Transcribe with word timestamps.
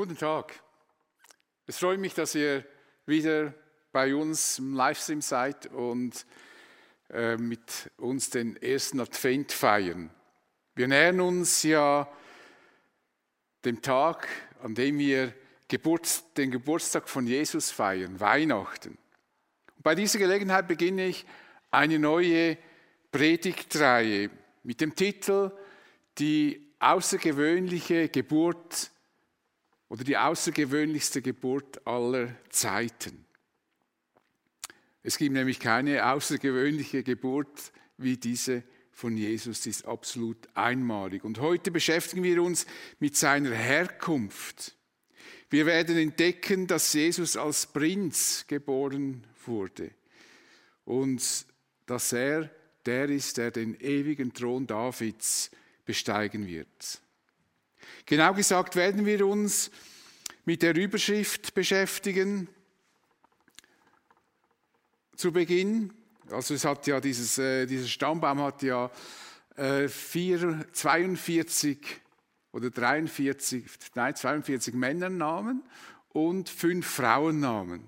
Guten 0.00 0.16
Tag. 0.16 0.54
Es 1.66 1.76
freut 1.76 2.00
mich, 2.00 2.14
dass 2.14 2.34
ihr 2.34 2.64
wieder 3.04 3.52
bei 3.92 4.14
uns 4.14 4.58
im 4.58 4.72
Livestream 4.72 5.20
seid 5.20 5.66
und 5.66 6.24
äh, 7.10 7.36
mit 7.36 7.90
uns 7.98 8.30
den 8.30 8.56
ersten 8.56 8.98
Advent 8.98 9.52
feiern. 9.52 10.08
Wir 10.74 10.88
nähern 10.88 11.20
uns 11.20 11.64
ja 11.64 12.10
dem 13.66 13.82
Tag, 13.82 14.26
an 14.62 14.74
dem 14.74 14.98
wir 14.98 15.34
Geburts-, 15.68 16.24
den 16.34 16.50
Geburtstag 16.50 17.06
von 17.06 17.26
Jesus 17.26 17.70
feiern, 17.70 18.18
Weihnachten. 18.20 18.96
Und 19.76 19.82
bei 19.82 19.94
dieser 19.94 20.18
Gelegenheit 20.18 20.66
beginne 20.66 21.08
ich 21.08 21.26
eine 21.70 21.98
neue 21.98 22.56
Predigtreihe 23.12 24.30
mit 24.62 24.80
dem 24.80 24.94
Titel 24.94 25.52
Die 26.16 26.72
außergewöhnliche 26.78 28.08
Geburt 28.08 28.90
oder 29.90 30.04
die 30.04 30.16
außergewöhnlichste 30.16 31.20
Geburt 31.20 31.86
aller 31.86 32.34
Zeiten. 32.48 33.26
Es 35.02 35.18
gibt 35.18 35.32
nämlich 35.34 35.58
keine 35.58 36.06
außergewöhnliche 36.06 37.02
Geburt 37.02 37.72
wie 37.98 38.16
diese 38.16 38.62
von 38.92 39.16
Jesus, 39.16 39.62
die 39.62 39.70
ist 39.70 39.86
absolut 39.86 40.48
einmalig. 40.54 41.24
Und 41.24 41.40
heute 41.40 41.70
beschäftigen 41.70 42.22
wir 42.22 42.42
uns 42.42 42.66
mit 42.98 43.16
seiner 43.16 43.50
Herkunft. 43.50 44.76
Wir 45.48 45.66
werden 45.66 45.96
entdecken, 45.96 46.66
dass 46.66 46.92
Jesus 46.92 47.36
als 47.36 47.66
Prinz 47.66 48.44
geboren 48.46 49.26
wurde 49.44 49.90
und 50.84 51.46
dass 51.86 52.12
er 52.12 52.48
der 52.86 53.08
ist, 53.08 53.38
der 53.38 53.50
den 53.50 53.74
ewigen 53.80 54.32
Thron 54.32 54.66
Davids 54.66 55.50
besteigen 55.84 56.46
wird. 56.46 57.00
Genau 58.06 58.34
gesagt 58.34 58.76
werden 58.76 59.06
wir 59.06 59.26
uns 59.26 59.70
mit 60.44 60.62
der 60.62 60.74
Überschrift 60.74 61.54
beschäftigen 61.54 62.48
zu 65.16 65.32
Beginn. 65.32 65.92
Also 66.30 66.54
es 66.54 66.64
hat 66.64 66.86
ja 66.86 67.00
dieses, 67.00 67.38
äh, 67.38 67.66
dieser 67.66 67.86
Stammbaum 67.86 68.40
hat 68.40 68.62
ja 68.62 68.90
äh, 69.56 69.88
vier, 69.88 70.66
42 70.72 71.78
oder 72.52 72.70
43, 72.70 73.64
nein, 73.94 74.16
42 74.16 74.74
Männernamen 74.74 75.62
und 76.12 76.48
fünf 76.48 76.86
Frauennamen. 76.86 77.82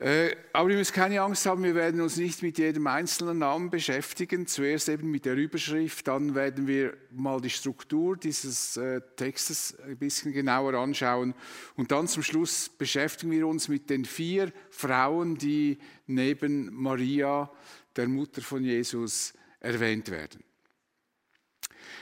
Äh, 0.00 0.36
aber 0.52 0.70
ihr 0.70 0.76
müsst 0.76 0.92
keine 0.92 1.20
Angst 1.22 1.44
haben, 1.46 1.64
wir 1.64 1.74
werden 1.74 2.00
uns 2.00 2.16
nicht 2.16 2.40
mit 2.42 2.56
jedem 2.58 2.86
einzelnen 2.86 3.38
Namen 3.38 3.68
beschäftigen. 3.68 4.46
Zuerst 4.46 4.88
eben 4.88 5.10
mit 5.10 5.24
der 5.24 5.34
Überschrift, 5.34 6.06
dann 6.06 6.36
werden 6.36 6.68
wir 6.68 6.96
mal 7.10 7.40
die 7.40 7.50
Struktur 7.50 8.16
dieses 8.16 8.76
äh, 8.76 9.00
Textes 9.16 9.76
ein 9.80 9.96
bisschen 9.96 10.32
genauer 10.32 10.74
anschauen. 10.74 11.34
Und 11.74 11.90
dann 11.90 12.06
zum 12.06 12.22
Schluss 12.22 12.68
beschäftigen 12.68 13.32
wir 13.32 13.48
uns 13.48 13.66
mit 13.66 13.90
den 13.90 14.04
vier 14.04 14.52
Frauen, 14.70 15.36
die 15.36 15.78
neben 16.06 16.72
Maria, 16.72 17.50
der 17.96 18.06
Mutter 18.06 18.40
von 18.40 18.62
Jesus, 18.62 19.34
erwähnt 19.58 20.12
werden. 20.12 20.44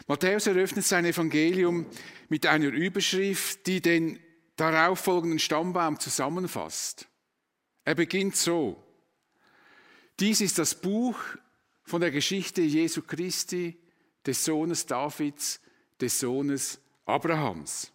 Matthäus 0.07 0.47
eröffnet 0.47 0.85
sein 0.85 1.07
Evangelium 1.07 1.87
mit 2.29 2.45
einer 2.45 2.69
Überschrift, 2.69 3.67
die 3.67 3.81
den 3.81 4.21
darauffolgenden 4.57 5.39
Stammbaum 5.39 5.99
zusammenfasst. 5.99 7.09
Er 7.87 7.95
beginnt 7.95 8.35
so. 8.37 8.83
Dies 10.19 10.41
ist 10.41 10.59
das 10.59 10.75
Buch 10.75 11.19
von 11.85 12.01
der 12.01 12.11
Geschichte 12.11 12.61
Jesu 12.61 13.01
Christi, 13.03 13.79
des 14.27 14.45
Sohnes 14.45 14.87
Davids, 14.87 15.61
des 16.01 16.19
Sohnes 16.19 16.81
Abrahams. 17.05 17.93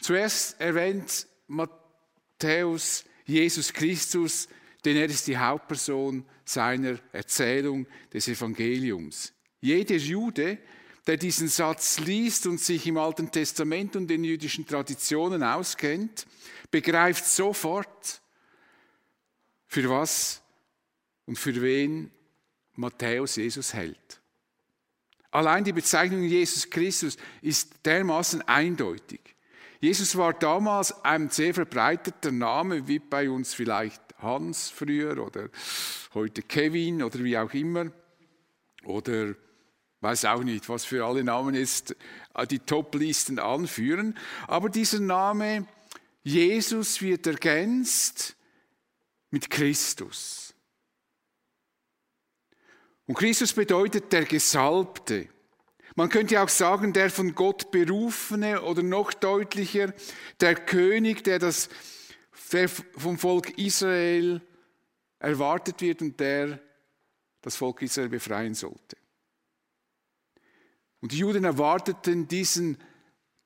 Zuerst 0.00 0.58
erwähnt 0.58 1.26
Matthäus 1.48 3.04
Jesus 3.26 3.74
Christus, 3.74 4.48
denn 4.86 4.96
er 4.96 5.04
ist 5.04 5.28
die 5.28 5.36
Hauptperson 5.36 6.24
seiner 6.46 6.98
Erzählung 7.12 7.86
des 8.10 8.26
Evangeliums. 8.26 9.34
Jeder 9.60 9.96
Jude, 9.96 10.56
der 11.06 11.18
diesen 11.18 11.48
Satz 11.48 11.98
liest 11.98 12.46
und 12.46 12.58
sich 12.58 12.86
im 12.86 12.96
Alten 12.96 13.30
Testament 13.30 13.96
und 13.96 14.08
den 14.08 14.24
jüdischen 14.24 14.66
Traditionen 14.66 15.42
auskennt, 15.42 16.26
begreift 16.70 17.26
sofort, 17.26 18.21
für 19.72 19.88
was 19.88 20.42
und 21.24 21.38
für 21.38 21.62
wen 21.62 22.10
Matthäus 22.74 23.36
Jesus 23.36 23.72
hält. 23.72 24.20
Allein 25.30 25.64
die 25.64 25.72
Bezeichnung 25.72 26.24
Jesus 26.24 26.68
Christus 26.68 27.16
ist 27.40 27.72
dermaßen 27.86 28.42
eindeutig. 28.42 29.20
Jesus 29.80 30.14
war 30.14 30.34
damals 30.34 31.02
ein 31.02 31.30
sehr 31.30 31.54
verbreiteter 31.54 32.32
Name, 32.32 32.86
wie 32.86 32.98
bei 32.98 33.30
uns 33.30 33.54
vielleicht 33.54 34.02
Hans 34.18 34.68
früher 34.68 35.24
oder 35.24 35.48
heute 36.12 36.42
Kevin 36.42 37.02
oder 37.02 37.20
wie 37.20 37.38
auch 37.38 37.54
immer. 37.54 37.90
Oder 38.84 39.34
weiß 40.02 40.26
auch 40.26 40.44
nicht, 40.44 40.68
was 40.68 40.84
für 40.84 41.02
alle 41.06 41.24
Namen 41.24 41.54
jetzt 41.54 41.96
die 42.50 42.58
Top-Listen 42.58 43.38
anführen. 43.38 44.18
Aber 44.48 44.68
dieser 44.68 45.00
Name 45.00 45.66
Jesus 46.24 47.00
wird 47.00 47.26
ergänzt 47.26 48.36
mit 49.32 49.50
Christus. 49.50 50.54
Und 53.06 53.16
Christus 53.16 53.52
bedeutet 53.52 54.12
der 54.12 54.24
Gesalbte. 54.24 55.28
Man 55.96 56.08
könnte 56.08 56.40
auch 56.40 56.48
sagen, 56.48 56.92
der 56.92 57.10
von 57.10 57.34
Gott 57.34 57.70
berufene 57.70 58.62
oder 58.62 58.82
noch 58.82 59.12
deutlicher, 59.12 59.92
der 60.40 60.54
König, 60.54 61.24
der, 61.24 61.38
das, 61.38 61.68
der 62.52 62.68
vom 62.68 63.18
Volk 63.18 63.58
Israel 63.58 64.40
erwartet 65.18 65.80
wird 65.80 66.00
und 66.02 66.20
der 66.20 66.60
das 67.40 67.56
Volk 67.56 67.82
Israel 67.82 68.08
befreien 68.08 68.54
sollte. 68.54 68.96
Und 71.00 71.12
die 71.12 71.18
Juden 71.18 71.44
erwarteten 71.44 72.28
diesen 72.28 72.78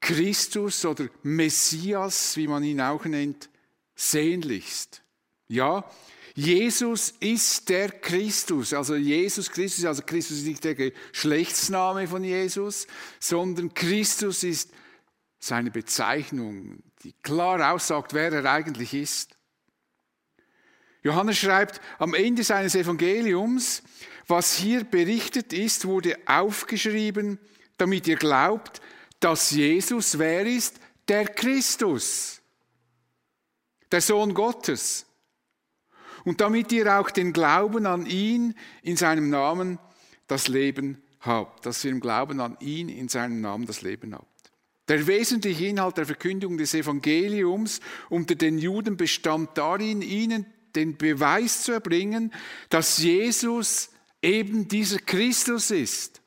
Christus 0.01 0.85
oder 0.85 1.09
Messias, 1.23 2.37
wie 2.37 2.47
man 2.47 2.63
ihn 2.63 2.81
auch 2.81 3.05
nennt, 3.07 3.49
sehnlichst. 3.95 5.03
Ja, 5.49 5.85
Jesus 6.35 7.15
ist 7.19 7.69
der 7.71 7.91
Christus. 7.91 8.75
Also 8.75 8.95
Jesus 8.95 9.51
Christus, 9.51 9.85
also 9.87 10.03
Christus 10.03 10.39
ist 10.39 10.47
nicht 10.47 10.65
der 10.65 10.75
Geschlechtsname 10.75 12.07
von 12.07 12.23
Jesus, 12.23 12.87
sondern 13.19 13.73
Christus 13.73 14.43
ist 14.43 14.71
seine 15.39 15.71
Bezeichnung, 15.71 16.83
die 17.03 17.15
klar 17.23 17.73
aussagt, 17.73 18.13
wer 18.13 18.33
er 18.33 18.45
eigentlich 18.51 18.93
ist. 18.93 19.31
Johannes 21.03 21.39
schreibt 21.39 21.81
am 21.99 22.13
Ende 22.15 22.45
seines 22.45 22.75
Evangeliums, 22.75 23.83
was 24.27 24.57
hier 24.57 24.85
berichtet 24.85 25.53
ist, 25.53 25.87
wurde 25.87 26.19
aufgeschrieben, 26.27 27.39
damit 27.79 28.09
ihr 28.09 28.17
glaubt, 28.17 28.83
dass 29.21 29.53
Jesus 29.53 30.19
wer 30.19 30.45
ist? 30.45 30.81
Der 31.09 31.27
Christus, 31.27 32.43
der 33.91 34.01
Sohn 34.01 34.35
Gottes 34.35 35.07
und 36.27 36.41
damit 36.41 36.73
ihr 36.73 36.99
auch 36.99 37.09
den 37.11 37.33
Glauben 37.33 37.87
an 37.87 38.05
ihn 38.05 38.55
in 38.83 38.97
seinem 38.97 39.31
Namen 39.31 39.79
das 40.27 40.49
Leben 40.49 41.01
habt, 41.21 41.65
dass 41.65 41.85
ihr 41.85 41.93
im 41.93 42.01
Glauben 42.01 42.41
an 42.41 42.57
ihn 42.59 42.89
in 42.89 43.09
seinem 43.09 43.41
Namen 43.41 43.65
das 43.65 43.81
Leben 43.81 44.13
habt. 44.13 44.27
Der 44.89 45.07
wesentliche 45.07 45.67
Inhalt 45.67 45.97
der 45.99 46.05
Verkündigung 46.05 46.59
des 46.59 46.75
Evangeliums 46.75 47.81
unter 48.11 48.35
den 48.35 48.59
Juden 48.59 48.97
bestand 48.97 49.57
darin, 49.57 50.03
ihnen 50.03 50.47
den 50.75 50.97
Beweis 50.97 51.63
zu 51.63 51.73
erbringen, 51.73 52.33
dass 52.71 52.99
Jesus 52.99 53.91
eben 54.21 54.67
dieser 54.67 54.99
Christus 54.99 55.71
ist, 55.71 56.23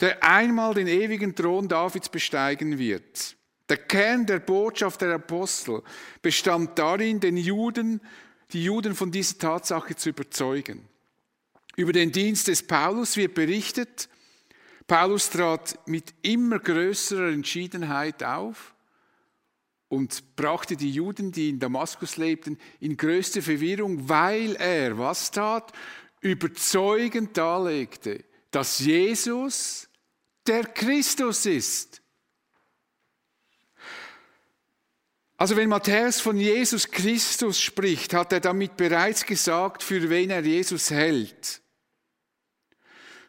der 0.00 0.24
einmal 0.24 0.74
den 0.74 0.88
ewigen 0.88 1.36
Thron 1.36 1.68
Davids 1.68 2.08
besteigen 2.08 2.76
wird. 2.76 3.36
Der 3.68 3.78
Kern 3.78 4.26
der 4.26 4.38
Botschaft 4.38 5.00
der 5.00 5.14
Apostel 5.14 5.82
bestand 6.22 6.78
darin, 6.78 7.18
den 7.18 7.36
Juden, 7.36 8.00
die 8.52 8.64
Juden 8.64 8.94
von 8.94 9.10
dieser 9.10 9.38
Tatsache 9.38 9.96
zu 9.96 10.10
überzeugen. 10.10 10.88
Über 11.76 11.92
den 11.92 12.12
Dienst 12.12 12.48
des 12.48 12.66
Paulus 12.66 13.16
wird 13.16 13.34
berichtet, 13.34 14.08
Paulus 14.86 15.30
trat 15.30 15.78
mit 15.86 16.14
immer 16.22 16.58
größerer 16.58 17.28
Entschiedenheit 17.30 18.22
auf 18.22 18.74
und 19.88 20.36
brachte 20.36 20.76
die 20.76 20.90
Juden, 20.90 21.32
die 21.32 21.48
in 21.48 21.58
Damaskus 21.58 22.16
lebten, 22.16 22.58
in 22.80 22.96
größte 22.96 23.42
Verwirrung, 23.42 24.08
weil 24.08 24.54
er 24.56 24.96
was 24.96 25.30
tat? 25.30 25.72
Überzeugend 26.20 27.36
darlegte, 27.36 28.24
dass 28.50 28.78
Jesus 28.78 29.88
der 30.46 30.64
Christus 30.64 31.46
ist. 31.46 32.00
Also 35.38 35.56
wenn 35.56 35.68
Matthäus 35.68 36.20
von 36.20 36.38
Jesus 36.38 36.90
Christus 36.90 37.60
spricht, 37.60 38.14
hat 38.14 38.32
er 38.32 38.40
damit 38.40 38.76
bereits 38.76 39.26
gesagt, 39.26 39.82
für 39.82 40.08
wen 40.08 40.30
er 40.30 40.40
Jesus 40.40 40.90
hält. 40.90 41.60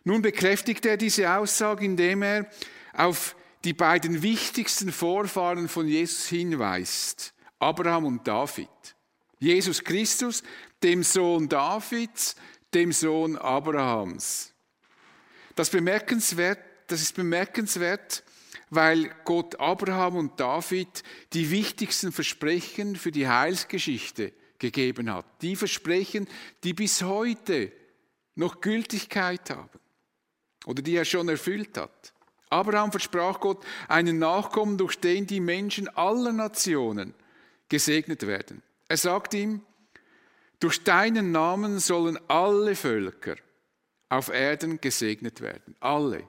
Nun 0.06 0.22
bekräftigt 0.22 0.86
er 0.86 0.96
diese 0.96 1.30
Aussage, 1.30 1.84
indem 1.84 2.22
er 2.22 2.50
auf 2.94 3.36
die 3.66 3.74
beiden 3.74 4.22
wichtigsten 4.22 4.94
Vorfahren 4.94 5.68
von 5.68 5.86
Jesus 5.86 6.28
hinweist, 6.28 7.34
Abraham 7.60 8.06
und 8.06 8.26
David. 8.26 8.70
Jesus 9.40 9.84
Christus, 9.84 10.44
dem 10.82 11.04
Sohn 11.04 11.50
Davids, 11.50 12.38
dem 12.74 12.94
Sohn 12.94 13.36
Abrahams. 13.36 14.54
Das, 15.56 15.70
bemerkenswert, 15.70 16.60
das 16.88 17.02
ist 17.02 17.16
bemerkenswert, 17.16 18.24
weil 18.70 19.14
Gott 19.24 19.60
Abraham 19.60 20.16
und 20.18 20.40
David 20.40 21.04
die 21.34 21.52
wichtigsten 21.52 22.12
Versprechen 22.12 22.96
für 22.96 23.12
die 23.12 23.28
Heilsgeschichte 23.28 24.34
gegeben 24.60 25.12
hat. 25.12 25.26
Die 25.42 25.56
Versprechen, 25.56 26.28
die 26.64 26.74
bis 26.74 27.02
heute 27.02 27.72
noch 28.36 28.62
Gültigkeit 28.62 29.50
haben 29.50 29.80
oder 30.66 30.82
die 30.82 30.96
er 30.96 31.06
schon 31.06 31.30
erfüllt 31.30 31.78
hat. 31.78 32.14
Abraham 32.50 32.92
versprach 32.92 33.40
Gott 33.40 33.66
einen 33.88 34.20
Nachkommen, 34.20 34.78
durch 34.78 35.00
den 35.00 35.28
die 35.28 35.40
Menschen 35.40 35.90
aller 35.90 36.32
Nationen 36.32 37.14
gesegnet 37.68 38.26
werden. 38.26 38.62
Er 38.88 38.98
sagt 38.98 39.34
ihm, 39.34 39.62
durch 40.60 40.84
deinen 40.84 41.32
Namen 41.32 41.80
sollen 41.80 42.18
alle 42.30 42.76
Völker 42.76 43.36
auf 44.10 44.30
Erden 44.30 44.80
gesegnet 44.80 45.42
werden. 45.42 45.76
Alle. 45.80 46.24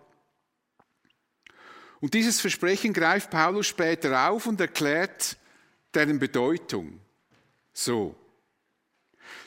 Und 2.00 2.14
dieses 2.14 2.40
Versprechen 2.40 2.92
greift 2.92 3.30
Paulus 3.30 3.66
später 3.66 4.28
auf 4.28 4.46
und 4.46 4.60
erklärt 4.60 5.36
deren 5.94 6.18
Bedeutung. 6.18 7.00
So. 7.72 8.14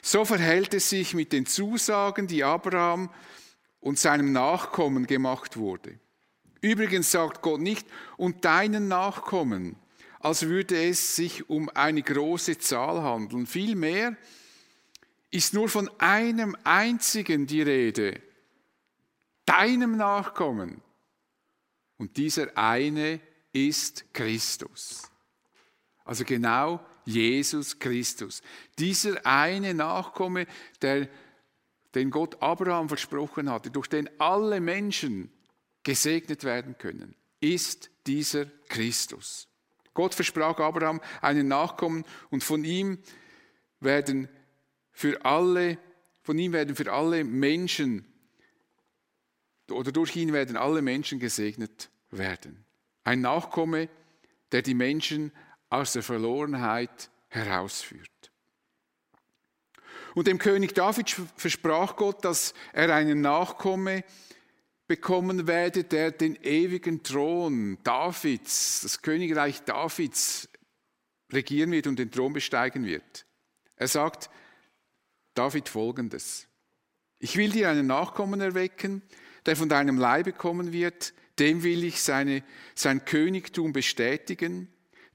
So 0.01 0.25
verhält 0.25 0.73
es 0.73 0.89
sich 0.89 1.13
mit 1.13 1.31
den 1.31 1.45
Zusagen, 1.45 2.27
die 2.27 2.43
Abraham 2.43 3.09
und 3.79 3.99
seinem 3.99 4.31
Nachkommen 4.31 5.07
gemacht 5.07 5.57
wurde. 5.57 5.99
Übrigens 6.61 7.11
sagt 7.11 7.41
Gott 7.41 7.61
nicht, 7.61 7.87
und 8.17 8.45
deinen 8.45 8.87
Nachkommen, 8.87 9.75
als 10.19 10.43
würde 10.43 10.83
es 10.83 11.15
sich 11.15 11.49
um 11.49 11.69
eine 11.69 12.03
große 12.03 12.59
Zahl 12.59 13.01
handeln. 13.01 13.47
Vielmehr 13.47 14.15
ist 15.31 15.53
nur 15.53 15.69
von 15.69 15.89
einem 15.99 16.55
einzigen 16.63 17.47
die 17.47 17.63
Rede, 17.63 18.21
deinem 19.45 19.97
Nachkommen. 19.97 20.81
Und 22.01 22.17
dieser 22.17 22.57
eine 22.57 23.21
ist 23.53 24.11
Christus. 24.11 25.03
Also 26.03 26.25
genau 26.25 26.83
Jesus 27.05 27.77
Christus. 27.77 28.41
Dieser 28.79 29.23
eine 29.23 29.75
Nachkomme, 29.75 30.47
der, 30.81 31.07
den 31.93 32.09
Gott 32.09 32.41
Abraham 32.41 32.89
versprochen 32.89 33.51
hatte, 33.51 33.69
durch 33.69 33.85
den 33.85 34.09
alle 34.19 34.59
Menschen 34.59 35.31
gesegnet 35.83 36.43
werden 36.43 36.75
können, 36.79 37.13
ist 37.39 37.91
dieser 38.07 38.47
Christus. 38.67 39.47
Gott 39.93 40.15
versprach 40.15 40.57
Abraham 40.57 41.01
einen 41.21 41.47
Nachkommen 41.47 42.03
und 42.31 42.43
von 42.43 42.63
ihm 42.63 42.97
werden 43.79 44.27
für 44.91 45.23
alle, 45.23 45.77
von 46.23 46.39
ihm 46.39 46.51
werden 46.51 46.75
für 46.75 46.91
alle 46.91 47.23
Menschen 47.23 48.10
oder 49.71 49.91
durch 49.91 50.15
ihn 50.15 50.33
werden 50.33 50.57
alle 50.57 50.81
Menschen 50.81 51.19
gesegnet 51.19 51.89
werden. 52.09 52.65
Ein 53.03 53.21
Nachkomme, 53.21 53.89
der 54.51 54.61
die 54.61 54.73
Menschen 54.73 55.31
aus 55.69 55.93
der 55.93 56.03
Verlorenheit 56.03 57.09
herausführt. 57.29 58.31
Und 60.13 60.27
dem 60.27 60.37
König 60.37 60.73
David 60.73 61.09
versprach 61.37 61.95
Gott, 61.95 62.25
dass 62.25 62.53
er 62.73 62.93
einen 62.93 63.21
Nachkomme 63.21 64.03
bekommen 64.87 65.47
werde, 65.47 65.85
der 65.85 66.11
den 66.11 66.35
ewigen 66.43 67.01
Thron 67.01 67.77
Davids, 67.83 68.81
das 68.81 69.01
Königreich 69.01 69.63
Davids 69.63 70.49
regieren 71.31 71.71
wird 71.71 71.87
und 71.87 71.97
den 71.97 72.11
Thron 72.11 72.33
besteigen 72.33 72.85
wird. 72.85 73.25
Er 73.77 73.87
sagt 73.87 74.29
David 75.33 75.69
folgendes. 75.69 76.47
Ich 77.19 77.37
will 77.37 77.51
dir 77.51 77.69
einen 77.69 77.87
Nachkommen 77.87 78.41
erwecken, 78.41 79.01
der 79.45 79.55
von 79.55 79.69
deinem 79.69 79.97
Leibe 79.97 80.33
kommen 80.33 80.71
wird, 80.71 81.13
dem 81.39 81.63
will 81.63 81.83
ich 81.83 82.01
seine, 82.01 82.43
sein 82.75 83.05
Königtum 83.05 83.73
bestätigen. 83.73 84.67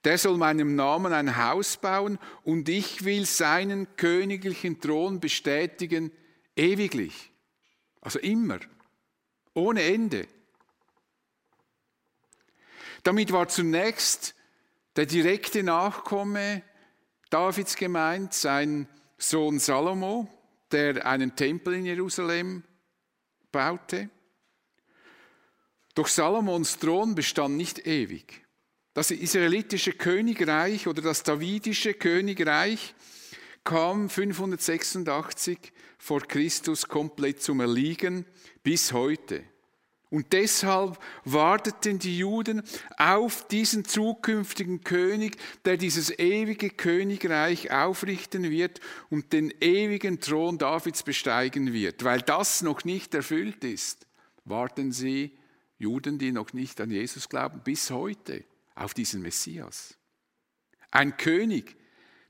Der 0.05 0.19
soll 0.19 0.37
meinem 0.37 0.75
Namen 0.75 1.13
ein 1.13 1.37
Haus 1.37 1.77
bauen 1.77 2.19
und 2.43 2.69
ich 2.69 3.05
will 3.05 3.27
seinen 3.27 3.97
königlichen 3.97 4.81
Thron 4.81 5.21
bestätigen 5.21 6.11
ewiglich. 6.55 7.33
Also 8.01 8.19
immer 8.21 8.61
ohne 9.55 9.83
Ende. 9.83 10.27
Damit 13.03 13.33
war 13.33 13.49
zunächst 13.49 14.35
der 14.97 15.07
direkte 15.07 15.63
Nachkomme 15.63 16.63
Davids 17.31 17.77
gemeint, 17.77 18.35
sein 18.35 18.89
Sohn 19.19 19.59
Salomo, 19.59 20.29
der 20.71 21.07
einen 21.07 21.37
Tempel 21.37 21.75
in 21.75 21.87
Jerusalem 21.87 22.63
baute. 23.51 24.11
Doch 25.97 26.09
Salomons 26.09 26.79
Thron 26.79 27.15
bestand 27.15 27.57
nicht 27.57 27.87
ewig. 27.87 28.43
Das 28.93 29.11
israelitische 29.11 29.93
Königreich 29.93 30.87
oder 30.87 31.01
das 31.01 31.23
davidische 31.23 31.95
Königreich 31.95 32.95
kam 33.65 34.11
586 34.11 35.59
vor 35.97 36.21
Christus 36.21 36.87
komplett 36.87 37.43
zum 37.43 37.61
Erliegen 37.61 38.27
bis 38.63 38.93
heute. 38.93 39.43
Und 40.11 40.35
deshalb 40.35 40.99
warteten 41.25 41.99
die 41.99 42.19
Juden 42.19 42.63
auf 42.99 43.49
diesen 43.49 43.87
zukünftigen 43.87 44.85
König, 44.85 45.39
der 45.65 45.79
dieses 45.79 46.11
ewige 46.19 46.69
Königreich 46.69 47.71
aufrichten 47.71 48.51
wird 48.51 48.81
und 49.09 49.33
den 49.33 49.51
ewigen 49.63 50.21
Thron 50.21 50.59
Davids 50.59 51.03
besteigen 51.03 51.73
wird. 51.73 52.05
Weil 52.05 52.21
das 52.21 52.61
noch 52.61 52.85
nicht 52.85 53.15
erfüllt 53.15 53.65
ist, 53.65 54.07
warten 54.45 54.93
sie, 54.93 55.33
Juden, 55.79 56.19
die 56.19 56.33
noch 56.33 56.53
nicht 56.53 56.81
an 56.81 56.91
Jesus 56.91 57.29
glauben, 57.29 57.61
bis 57.63 57.91
heute 57.91 58.45
auf 58.75 58.95
diesen 58.95 59.23
Messias. 59.23 59.97
Ein 60.91 61.17
König, 61.17 61.77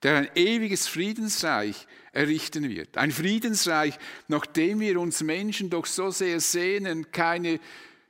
der 0.03 0.17
ein 0.17 0.31
ewiges 0.35 0.89
Friedensreich 0.89 1.87
errichten 2.13 2.69
wird. 2.69 2.97
Ein 2.97 3.11
Friedensreich, 3.11 3.99
nach 4.29 4.47
dem 4.47 4.81
wir 4.81 5.01
uns 5.01 5.23
Menschen 5.23 5.71
doch 5.71 5.87
so 5.87 6.11
sehr 6.11 6.41
sehnen, 6.41 7.11
keine 7.13 7.61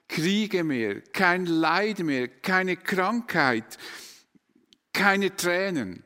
Kriege 0.09 0.65
mehr, 0.65 1.00
kein 1.00 1.47
Leid 1.47 2.00
mehr, 2.00 2.29
keine 2.29 2.77
Krankheit, 2.77 3.78
keine 4.93 5.35
Tränen. 5.35 6.02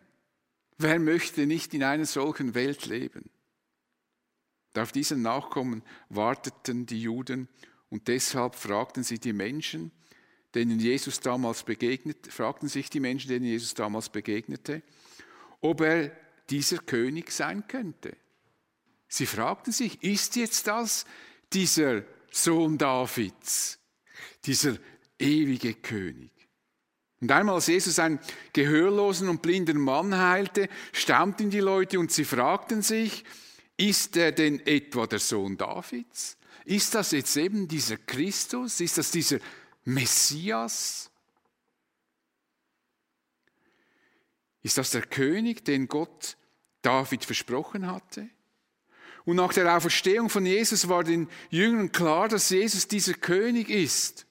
Wer 0.78 0.98
möchte 0.98 1.46
nicht 1.46 1.74
in 1.74 1.84
einer 1.84 2.06
solchen 2.06 2.54
Welt 2.54 2.86
leben? 2.86 3.30
Auf 4.76 4.92
diesen 4.92 5.22
Nachkommen 5.22 5.82
warteten 6.08 6.86
die 6.86 7.02
Juden 7.02 7.48
und 7.90 8.08
deshalb 8.08 8.54
fragten 8.54 9.02
sie 9.02 9.18
die 9.18 9.32
Menschen, 9.32 9.90
denen 10.54 10.80
Jesus 10.80 11.20
damals 11.20 11.62
begegnet, 11.62 12.26
fragten 12.28 12.68
sich 12.68 12.88
die 12.90 13.00
Menschen, 13.00 13.28
denen 13.28 13.44
Jesus 13.44 13.74
damals 13.74 14.08
begegnete, 14.08 14.82
ob 15.60 15.80
er 15.80 16.16
dieser 16.48 16.78
König 16.78 17.30
sein 17.30 17.66
könnte. 17.68 18.16
Sie 19.08 19.26
fragten 19.26 19.72
sich, 19.72 20.02
ist 20.02 20.36
jetzt 20.36 20.66
das 20.66 21.04
dieser 21.52 22.04
Sohn 22.30 22.78
Davids, 22.78 23.78
dieser 24.44 24.76
ewige 25.18 25.74
König? 25.74 26.30
Und 27.20 27.30
einmal, 27.30 27.56
als 27.56 27.66
Jesus 27.66 27.98
einen 27.98 28.18
gehörlosen 28.52 29.28
und 29.28 29.42
blinden 29.42 29.78
Mann 29.78 30.16
heilte, 30.16 30.68
staunten 30.92 31.50
die 31.50 31.60
Leute 31.60 31.98
und 31.98 32.10
sie 32.10 32.24
fragten 32.24 32.82
sich, 32.82 33.24
ist 33.76 34.16
er 34.16 34.32
denn 34.32 34.64
etwa 34.66 35.06
der 35.06 35.18
Sohn 35.18 35.56
Davids? 35.56 36.38
Ist 36.64 36.94
das 36.94 37.12
jetzt 37.12 37.36
eben 37.36 37.68
dieser 37.68 37.96
Christus? 37.96 38.80
Ist 38.80 38.98
das 38.98 39.10
dieser 39.10 39.38
Messias? 39.84 41.10
Ist 44.62 44.78
das 44.78 44.90
der 44.90 45.02
König, 45.02 45.64
den 45.64 45.88
Gott 45.88 46.36
David 46.82 47.24
versprochen 47.24 47.86
hatte? 47.86 48.28
Und 49.24 49.36
nach 49.36 49.52
der 49.52 49.76
Auferstehung 49.76 50.30
von 50.30 50.46
Jesus 50.46 50.88
war 50.88 51.04
den 51.04 51.28
Jüngern 51.50 51.92
klar, 51.92 52.28
dass 52.28 52.50
Jesus 52.50 52.88
dieser 52.88 53.14
König 53.14 53.68
ist. 53.68 54.26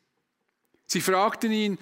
Sie 0.86 1.02
fragten 1.02 1.52
ihn 1.52 1.78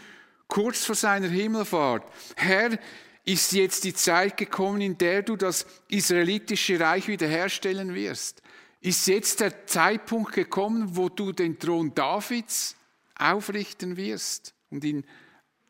kurz 0.48 0.86
vor 0.86 0.96
seiner 0.96 1.29
Himmelfahrt, 1.29 2.03
Herr, 2.36 2.77
ist 3.25 3.51
jetzt 3.51 3.84
die 3.84 3.94
Zeit 3.94 4.38
gekommen, 4.38 4.79
in 4.82 4.98
der 4.98 5.22
du 5.22 5.36
das 5.36 5.65
israelitische 5.89 6.79
Reich 6.79 7.08
wiederherstellen 7.10 7.94
wirst? 7.94 8.41
Ist 8.80 9.08
jetzt 9.08 9.40
der 9.40 9.66
Zeitpunkt 9.66 10.34
gekommen, 10.34 10.96
wo 10.96 11.10
du 11.10 11.32
den 11.32 11.58
Thron 11.58 11.94
Davids 11.96 12.76
aufrichten 13.16 13.98
wirst 13.98 14.54
und 14.70 14.84
ihn, 14.84 15.06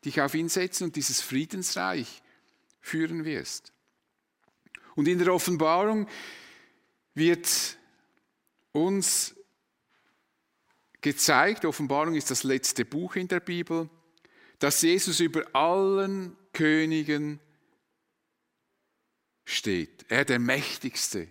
dich 0.04 0.20
auf 0.20 0.34
ihn 0.34 0.48
setzen 0.48 0.84
und 0.84 0.96
dieses 0.96 1.20
Friedensreich 1.20 2.22
führen 2.80 3.24
wirst. 3.24 3.72
Und 4.94 5.08
in 5.08 5.18
der 5.18 5.32
Offenbarung 5.32 6.08
wird 7.14 7.78
uns 8.72 9.34
gezeigt, 11.00 11.64
Offenbarung 11.64 12.14
ist 12.14 12.30
das 12.30 12.42
letzte 12.42 12.84
Buch 12.84 13.16
in 13.16 13.28
der 13.28 13.40
Bibel, 13.40 13.88
dass 14.58 14.82
Jesus 14.82 15.20
über 15.20 15.44
allen 15.54 16.36
Königen 16.52 17.40
steht. 19.44 20.04
Er 20.08 20.24
der 20.24 20.38
mächtigste 20.38 21.28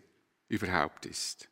überhaupt 0.47 1.05
ist. 1.05 1.49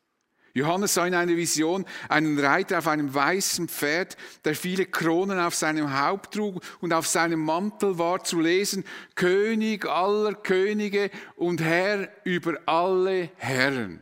Johannes 0.56 0.94
sah 0.94 1.06
in 1.06 1.14
einer 1.14 1.36
Vision 1.36 1.86
einen 2.08 2.40
Reiter 2.40 2.80
auf 2.80 2.88
einem 2.88 3.14
weißen 3.14 3.68
Pferd, 3.68 4.16
der 4.46 4.56
viele 4.56 4.86
Kronen 4.86 5.38
auf 5.38 5.54
seinem 5.54 6.00
Haupt 6.00 6.34
trug 6.34 6.64
und 6.80 6.94
auf 6.94 7.08
seinem 7.08 7.42
Mantel 7.42 7.98
war 7.98 8.24
zu 8.24 8.40
lesen, 8.40 8.86
König 9.16 9.86
aller 9.86 10.34
Könige 10.34 11.12
und 11.36 11.62
Herr 11.62 12.10
über 12.24 12.58
alle 12.66 13.32
Herren. 13.36 14.00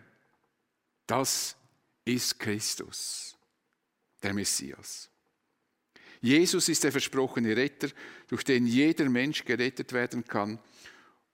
Das 1.07 1.55
ist 2.05 2.39
Christus, 2.39 3.35
der 4.21 4.35
Messias. 4.35 5.09
Jesus 6.21 6.69
ist 6.69 6.83
der 6.83 6.91
versprochene 6.91 7.57
Retter, 7.57 7.89
durch 8.27 8.43
den 8.43 8.67
jeder 8.67 9.09
Mensch 9.09 9.43
gerettet 9.43 9.91
werden 9.91 10.23
kann. 10.23 10.59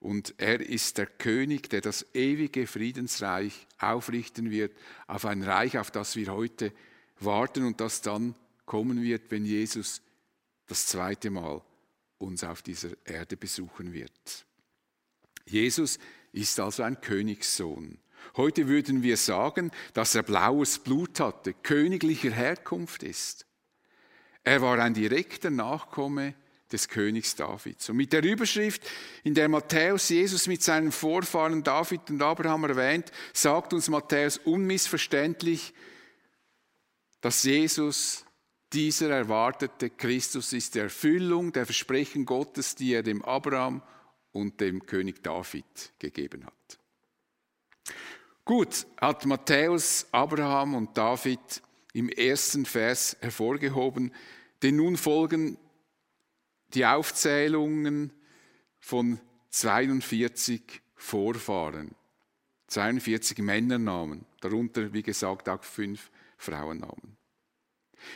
Und 0.00 0.34
er 0.38 0.60
ist 0.60 0.96
der 0.96 1.06
König, 1.06 1.68
der 1.68 1.82
das 1.82 2.06
ewige 2.14 2.66
Friedensreich 2.66 3.66
aufrichten 3.78 4.50
wird, 4.50 4.74
auf 5.06 5.26
ein 5.26 5.42
Reich, 5.42 5.78
auf 5.78 5.90
das 5.90 6.16
wir 6.16 6.32
heute 6.32 6.72
warten 7.20 7.66
und 7.66 7.80
das 7.80 8.00
dann 8.00 8.34
kommen 8.64 9.02
wird, 9.02 9.30
wenn 9.30 9.44
Jesus 9.44 10.00
das 10.66 10.86
zweite 10.86 11.30
Mal 11.30 11.60
uns 12.18 12.44
auf 12.44 12.62
dieser 12.62 12.90
Erde 13.04 13.36
besuchen 13.36 13.92
wird. 13.92 14.46
Jesus 15.44 15.98
ist 16.32 16.58
also 16.60 16.82
ein 16.82 17.00
Königssohn. 17.00 17.98
Heute 18.36 18.68
würden 18.68 19.02
wir 19.02 19.16
sagen, 19.16 19.70
dass 19.92 20.14
er 20.14 20.22
blaues 20.22 20.78
Blut 20.78 21.20
hatte, 21.20 21.52
königlicher 21.52 22.30
Herkunft 22.30 23.02
ist. 23.02 23.46
Er 24.44 24.62
war 24.62 24.78
ein 24.78 24.94
direkter 24.94 25.50
Nachkomme 25.50 26.34
des 26.72 26.88
Königs 26.88 27.34
Davids. 27.36 27.88
Und 27.88 27.96
mit 27.96 28.12
der 28.12 28.22
Überschrift, 28.22 28.82
in 29.24 29.34
der 29.34 29.48
Matthäus 29.48 30.08
Jesus 30.08 30.46
mit 30.46 30.62
seinen 30.62 30.92
Vorfahren 30.92 31.62
David 31.62 32.10
und 32.10 32.22
Abraham 32.22 32.64
erwähnt, 32.64 33.10
sagt 33.32 33.72
uns 33.72 33.88
Matthäus 33.88 34.38
unmissverständlich, 34.38 35.74
dass 37.20 37.42
Jesus 37.42 38.24
dieser 38.72 39.10
erwartete 39.10 39.90
Christus 39.90 40.52
ist, 40.52 40.74
die 40.74 40.80
Erfüllung 40.80 41.52
der 41.52 41.66
Versprechen 41.66 42.24
Gottes, 42.24 42.76
die 42.76 42.94
er 42.94 43.02
dem 43.02 43.24
Abraham 43.24 43.82
und 44.32 44.60
dem 44.60 44.86
König 44.86 45.22
David 45.22 45.64
gegeben 45.98 46.46
hat. 46.46 46.78
Gut, 48.44 48.86
hat 49.00 49.26
Matthäus 49.26 50.06
Abraham 50.12 50.74
und 50.74 50.96
David 50.96 51.62
im 51.92 52.08
ersten 52.08 52.64
Vers 52.64 53.16
hervorgehoben, 53.20 54.12
denn 54.62 54.76
nun 54.76 54.96
folgen 54.96 55.58
die 56.74 56.86
Aufzählungen 56.86 58.12
von 58.78 59.20
42 59.50 60.82
Vorfahren, 60.94 61.94
42 62.68 63.38
Männernamen, 63.38 64.24
darunter, 64.40 64.92
wie 64.92 65.02
gesagt, 65.02 65.48
auch 65.48 65.64
fünf 65.64 66.10
Frauennamen. 66.36 67.16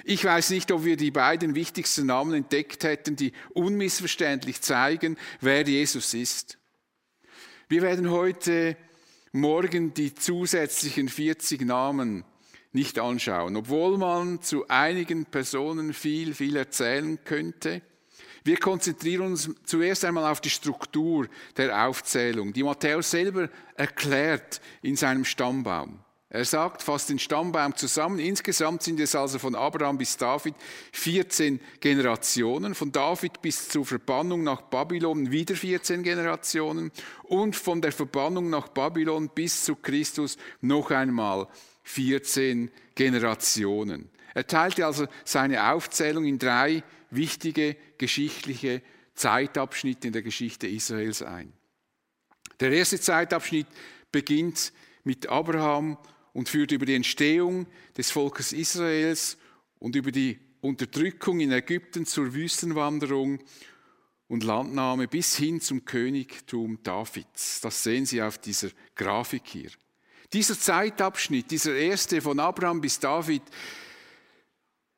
Ich 0.04 0.25
weiß 0.25 0.50
nicht, 0.50 0.73
ob 0.73 0.84
wir 0.84 0.96
die 0.96 1.11
beiden 1.11 1.54
wichtigsten 1.54 2.06
Namen 2.06 2.34
entdeckt 2.34 2.84
hätten, 2.84 3.16
die 3.16 3.32
unmissverständlich 3.52 4.61
zeigen, 4.62 5.18
wer 5.40 5.62
Jesus 5.62 6.14
ist. 6.14 6.58
Wir 7.68 7.82
werden 7.82 8.11
heute 8.11 8.76
Morgen 9.32 9.92
die 9.94 10.14
zusätzlichen 10.14 11.08
40 11.08 11.62
Namen 11.62 12.25
nicht 12.73 12.99
anschauen, 12.99 13.56
obwohl 13.56 13.99
man 13.99 14.42
zu 14.42 14.68
einigen 14.68 15.26
Personen 15.26 15.92
viel, 15.92 16.34
viel 16.34 16.56
erzählen 16.56 17.18
könnte. 17.25 17.82
Wir 18.46 18.58
konzentrieren 18.58 19.22
uns 19.22 19.50
zuerst 19.64 20.04
einmal 20.04 20.30
auf 20.30 20.42
die 20.42 20.50
Struktur 20.50 21.28
der 21.56 21.86
Aufzählung, 21.86 22.52
die 22.52 22.62
Matthäus 22.62 23.10
selber 23.10 23.48
erklärt 23.74 24.60
in 24.82 24.96
seinem 24.96 25.24
Stammbaum. 25.24 26.00
Er 26.28 26.44
sagt, 26.44 26.82
fasst 26.82 27.08
den 27.08 27.18
Stammbaum 27.18 27.74
zusammen. 27.74 28.18
Insgesamt 28.18 28.82
sind 28.82 29.00
es 29.00 29.14
also 29.14 29.38
von 29.38 29.54
Abraham 29.54 29.96
bis 29.96 30.16
David 30.18 30.54
14 30.92 31.58
Generationen, 31.80 32.74
von 32.74 32.92
David 32.92 33.40
bis 33.40 33.68
zur 33.68 33.86
Verbannung 33.86 34.42
nach 34.42 34.60
Babylon 34.62 35.30
wieder 35.30 35.54
14 35.54 36.02
Generationen 36.02 36.90
und 37.22 37.56
von 37.56 37.80
der 37.80 37.92
Verbannung 37.92 38.50
nach 38.50 38.68
Babylon 38.68 39.30
bis 39.34 39.64
zu 39.64 39.76
Christus 39.76 40.36
noch 40.60 40.90
einmal 40.90 41.46
14 41.84 42.70
Generationen. 42.94 44.10
Er 44.34 44.46
teilte 44.46 44.84
also 44.84 45.06
seine 45.24 45.72
Aufzählung 45.72 46.24
in 46.24 46.38
drei 46.38 46.82
wichtige 47.16 47.76
geschichtliche 47.99 48.83
Zeitabschnitte 49.14 50.09
in 50.09 50.12
der 50.12 50.23
Geschichte 50.23 50.66
Israels 50.66 51.23
ein. 51.23 51.52
Der 52.61 52.71
erste 52.71 53.00
Zeitabschnitt 53.00 53.66
beginnt 54.12 54.73
mit 55.02 55.28
Abraham 55.28 55.99
und 56.33 56.49
führt 56.49 56.73
über 56.73 56.87
die 56.87 56.94
Entstehung 56.94 57.66
des 57.97 58.11
Volkes 58.11 58.52
Israels 58.52 59.37
und 59.78 59.97
über 59.97 60.12
die 60.12 60.38
Unterdrückung 60.61 61.40
in 61.40 61.52
Ägypten 61.52 62.06
zur 62.06 62.33
Wüstenwanderung 62.33 63.38
und 64.28 64.42
Landnahme 64.42 65.09
bis 65.09 65.37
hin 65.37 65.61
zum 65.61 65.85
Königtum 65.85 66.83
Davids. 66.83 67.61
Das 67.61 67.83
sehen 67.83 68.06
Sie 68.06 68.23
auf 68.23 68.38
dieser 68.38 68.71
Grafik 68.94 69.42
hier. 69.47 69.71
Dieser 70.33 70.59
Zeitabschnitt, 70.59 71.50
dieser 71.50 71.76
erste 71.76 72.21
von 72.21 72.40
Abraham 72.40 72.80
bis 72.80 72.99
David, 72.99 73.42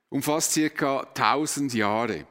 umfasst 0.09 0.53
circa 0.53 1.01
1000 1.01 1.75
Jahre. 1.75 2.27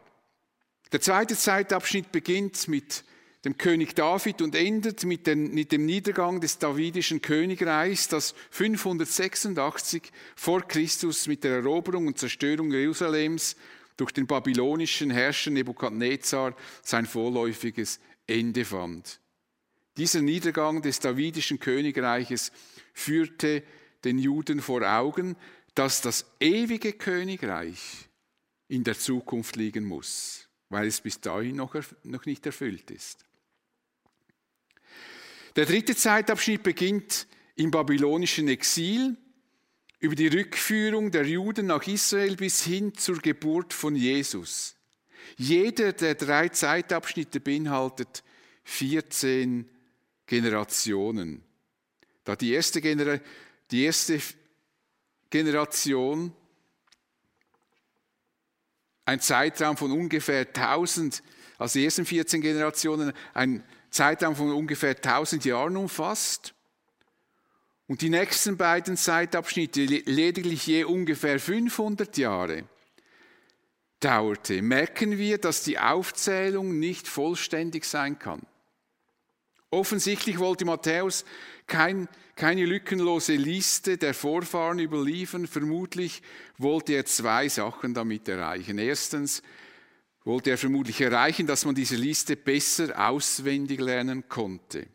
Der 0.91 1.01
zweite 1.01 1.35
Zeitabschnitt 1.35 2.11
beginnt 2.11 2.67
mit 2.67 3.03
dem 3.43 3.57
König 3.57 3.93
David 3.95 4.41
und 4.41 4.55
endet 4.55 5.03
mit, 5.03 5.27
dem 5.27 5.85
Niedergang 5.85 6.41
des 6.41 6.57
davidischen 6.57 7.21
Königreichs, 7.21 8.07
das 8.07 8.33
586 8.49 10.01
vor 10.35 10.61
Christus 10.67 11.27
mit 11.27 11.43
der 11.43 11.57
Eroberung 11.57 12.07
und 12.07 12.17
Zerstörung 12.17 12.71
Jerusalems 12.71 13.55
durch 13.97 14.11
den 14.11 14.25
babylonischen 14.25 15.11
Herrscher 15.11 15.51
Nebukadnezar 15.51 16.55
sein 16.81 17.05
vorläufiges 17.05 17.99
Ende 18.27 18.65
fand. 18.65 19.19
Dieser 19.97 20.21
Niedergang 20.21 20.81
des 20.81 20.99
davidischen 20.99 21.59
Königreiches 21.59 22.51
führte 22.93 23.63
den 24.03 24.19
Juden 24.19 24.61
vor 24.61 24.81
Augen, 24.81 25.35
dass 25.75 26.01
das 26.01 26.25
ewige 26.39 26.93
Königreich 26.93 28.07
in 28.67 28.83
der 28.83 28.97
Zukunft 28.97 29.57
liegen 29.57 29.85
muss, 29.85 30.47
weil 30.69 30.87
es 30.87 31.01
bis 31.01 31.19
dahin 31.19 31.57
noch, 31.57 31.75
noch 32.03 32.25
nicht 32.25 32.45
erfüllt 32.45 32.89
ist. 32.91 33.25
Der 35.55 35.65
dritte 35.65 35.95
Zeitabschnitt 35.95 36.63
beginnt 36.63 37.27
im 37.55 37.71
babylonischen 37.71 38.47
Exil 38.47 39.15
über 39.99 40.15
die 40.15 40.27
Rückführung 40.27 41.11
der 41.11 41.25
Juden 41.25 41.67
nach 41.67 41.85
Israel 41.87 42.35
bis 42.35 42.63
hin 42.63 42.93
zur 42.95 43.19
Geburt 43.19 43.73
von 43.73 43.95
Jesus. 43.95 44.75
Jeder 45.37 45.93
der 45.93 46.15
drei 46.15 46.49
Zeitabschnitte 46.49 47.39
beinhaltet 47.39 48.23
14 48.65 49.69
Generationen. 50.25 51.41
Da 52.23 52.35
die 52.35 52.51
erste, 52.51 52.81
Genera 52.81 53.19
die 53.71 53.83
erste 53.83 54.19
Generation. 55.29 56.33
Ein 59.05 59.19
Zeitraum 59.19 59.77
von 59.77 59.91
ungefähr 59.91 60.47
1000, 60.47 61.21
also 61.57 61.79
die 61.79 61.85
ersten 61.85 62.05
14 62.05 62.41
Generationen, 62.41 63.13
ein 63.33 63.63
Zeitraum 63.91 64.35
von 64.35 64.51
ungefähr 64.51 64.95
1000 64.95 65.45
Jahren 65.45 65.77
umfasst. 65.77 66.53
Und 67.87 68.01
die 68.01 68.09
nächsten 68.09 68.57
beiden 68.57 68.97
Zeitabschnitte 68.97 69.85
lediglich 69.85 70.65
je 70.65 70.85
ungefähr 70.85 71.39
500 71.39 72.17
Jahre 72.17 72.63
dauerte, 73.99 74.61
merken 74.61 75.17
wir, 75.17 75.37
dass 75.37 75.63
die 75.63 75.79
Aufzählung 75.79 76.79
nicht 76.79 77.07
vollständig 77.07 77.85
sein 77.85 78.17
kann. 78.17 78.41
Offensichtlich 79.75 80.39
wollte 80.39 80.63
Matthäus 80.63 81.25
kein, 81.67 82.07
keine 82.37 82.63
lückenlose 82.63 83.35
Liste 83.35 83.97
der 83.97 84.13
Vorfahren 84.13 84.79
überliefern. 84.79 85.47
Vermutlich 85.47 86.21
wollte 86.57 86.93
er 86.93 87.05
zwei 87.05 87.49
Sachen 87.49 87.93
damit 87.93 88.29
erreichen. 88.29 88.77
Erstens, 88.77 89.41
wollte 90.23 90.51
er 90.51 90.57
vermutlich 90.57 91.01
erreichen, 91.01 91.45
dass 91.45 91.65
man 91.65 91.75
diese 91.75 91.97
Liste 91.97 92.37
besser 92.37 93.09
auswendig 93.09 93.81
lernen 93.81 94.29
konnte. 94.29 94.87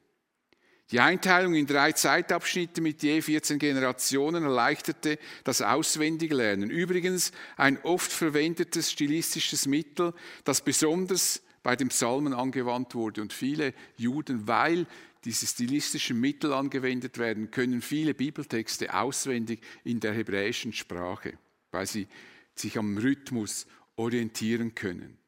Die 0.90 0.98
Einteilung 0.98 1.54
in 1.54 1.66
drei 1.66 1.92
Zeitabschnitte 1.92 2.80
mit 2.80 3.02
je 3.02 3.20
14 3.20 3.58
Generationen 3.58 4.44
erleichterte 4.44 5.18
das 5.44 5.60
Auswendiglernen. 5.60 6.70
Übrigens 6.70 7.32
ein 7.58 7.78
oft 7.82 8.10
verwendetes 8.10 8.90
stilistisches 8.90 9.66
Mittel, 9.66 10.14
das 10.44 10.62
besonders 10.62 11.42
bei 11.62 11.76
den 11.76 11.88
Psalmen 11.88 12.32
angewandt 12.32 12.94
wurde. 12.94 13.22
Und 13.22 13.32
viele 13.32 13.74
Juden, 13.96 14.46
weil 14.46 14.86
diese 15.24 15.46
stilistischen 15.46 16.18
Mittel 16.18 16.52
angewendet 16.52 17.18
werden, 17.18 17.50
können 17.50 17.82
viele 17.82 18.14
Bibeltexte 18.14 18.94
auswendig 18.94 19.60
in 19.84 20.00
der 20.00 20.12
hebräischen 20.14 20.72
Sprache, 20.72 21.34
weil 21.70 21.86
sie 21.86 22.08
sich 22.54 22.78
am 22.78 22.96
Rhythmus 22.96 23.66
orientieren 23.96 24.74
können. 24.74 25.18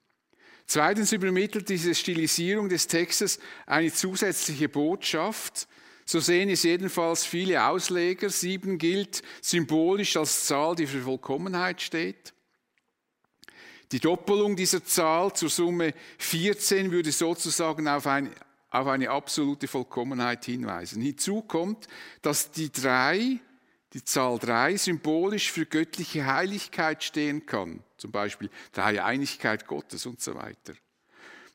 Zweitens 0.67 1.13
übermittelt 1.13 1.69
diese 1.69 1.95
Stilisierung 1.95 2.69
des 2.69 2.87
Textes 2.87 3.39
eine 3.67 3.93
zusätzliche 3.93 4.69
Botschaft. 4.69 5.69
So 6.07 6.19
sehen 6.21 6.49
es 6.49 6.63
jedenfalls 6.63 7.27
viele 7.27 7.65
Ausleger. 7.65 8.31
Sieben 8.31 8.79
gilt 8.79 9.23
symbolisch 9.43 10.17
als 10.17 10.47
Zahl, 10.47 10.75
die 10.75 10.87
für 10.87 11.03
Vollkommenheit 11.03 11.83
steht. 11.83 12.33
Die 13.93 14.01
Doppelung 14.01 14.57
dieser 14.57 14.83
Zahl 14.83 15.35
zur 15.35 15.51
Summe 15.51 15.93
14 16.17 16.91
würde 16.91 17.13
sozusagen 17.13 17.87
auf, 17.89 18.07
ein, 18.07 18.31
auf 18.71 18.87
eine 18.87 19.11
absolute 19.11 19.69
Vollkommenheit 19.69 20.47
hinweisen. 20.47 21.03
Hinzu 21.03 21.43
kommt, 21.43 21.89
dass 22.23 22.51
die 22.51 22.73
drei, 22.73 23.39
die 23.93 24.03
Zahl 24.03 24.39
3 24.39 24.79
symbolisch 24.79 25.53
für 25.53 25.67
göttliche 25.67 26.25
Heiligkeit 26.25 27.05
stehen 27.05 27.45
kann, 27.45 27.85
zum 27.99 28.13
Beispiel 28.13 28.49
Dreieinigkeit 28.73 29.67
Gottes 29.67 30.07
und 30.07 30.23
so 30.23 30.35
weiter. 30.37 30.73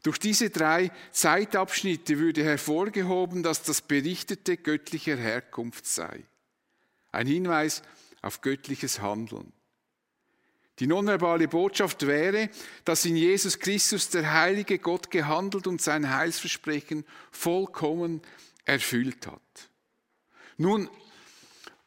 Durch 0.03 0.19
diese 0.19 0.51
drei 0.51 0.91
Zeitabschnitte 1.11 2.19
würde 2.19 2.43
hervorgehoben, 2.43 3.41
dass 3.41 3.63
das 3.63 3.81
Berichtete 3.81 4.57
göttlicher 4.57 5.17
Herkunft 5.17 5.87
sei. 5.87 6.23
Ein 7.11 7.25
Hinweis 7.25 7.81
auf 8.21 8.41
göttliches 8.41 9.01
Handeln. 9.01 9.51
Die 10.79 10.87
nonverbale 10.87 11.47
Botschaft 11.47 12.05
wäre, 12.05 12.49
dass 12.85 13.05
in 13.05 13.15
Jesus 13.15 13.57
Christus 13.57 14.09
der 14.09 14.33
heilige 14.33 14.77
Gott 14.77 15.09
gehandelt 15.09 15.65
und 15.65 15.81
sein 15.81 16.13
Heilsversprechen 16.15 17.03
vollkommen 17.31 18.21
erfüllt 18.65 19.25
hat. 19.25 19.69
Nun, 20.57 20.89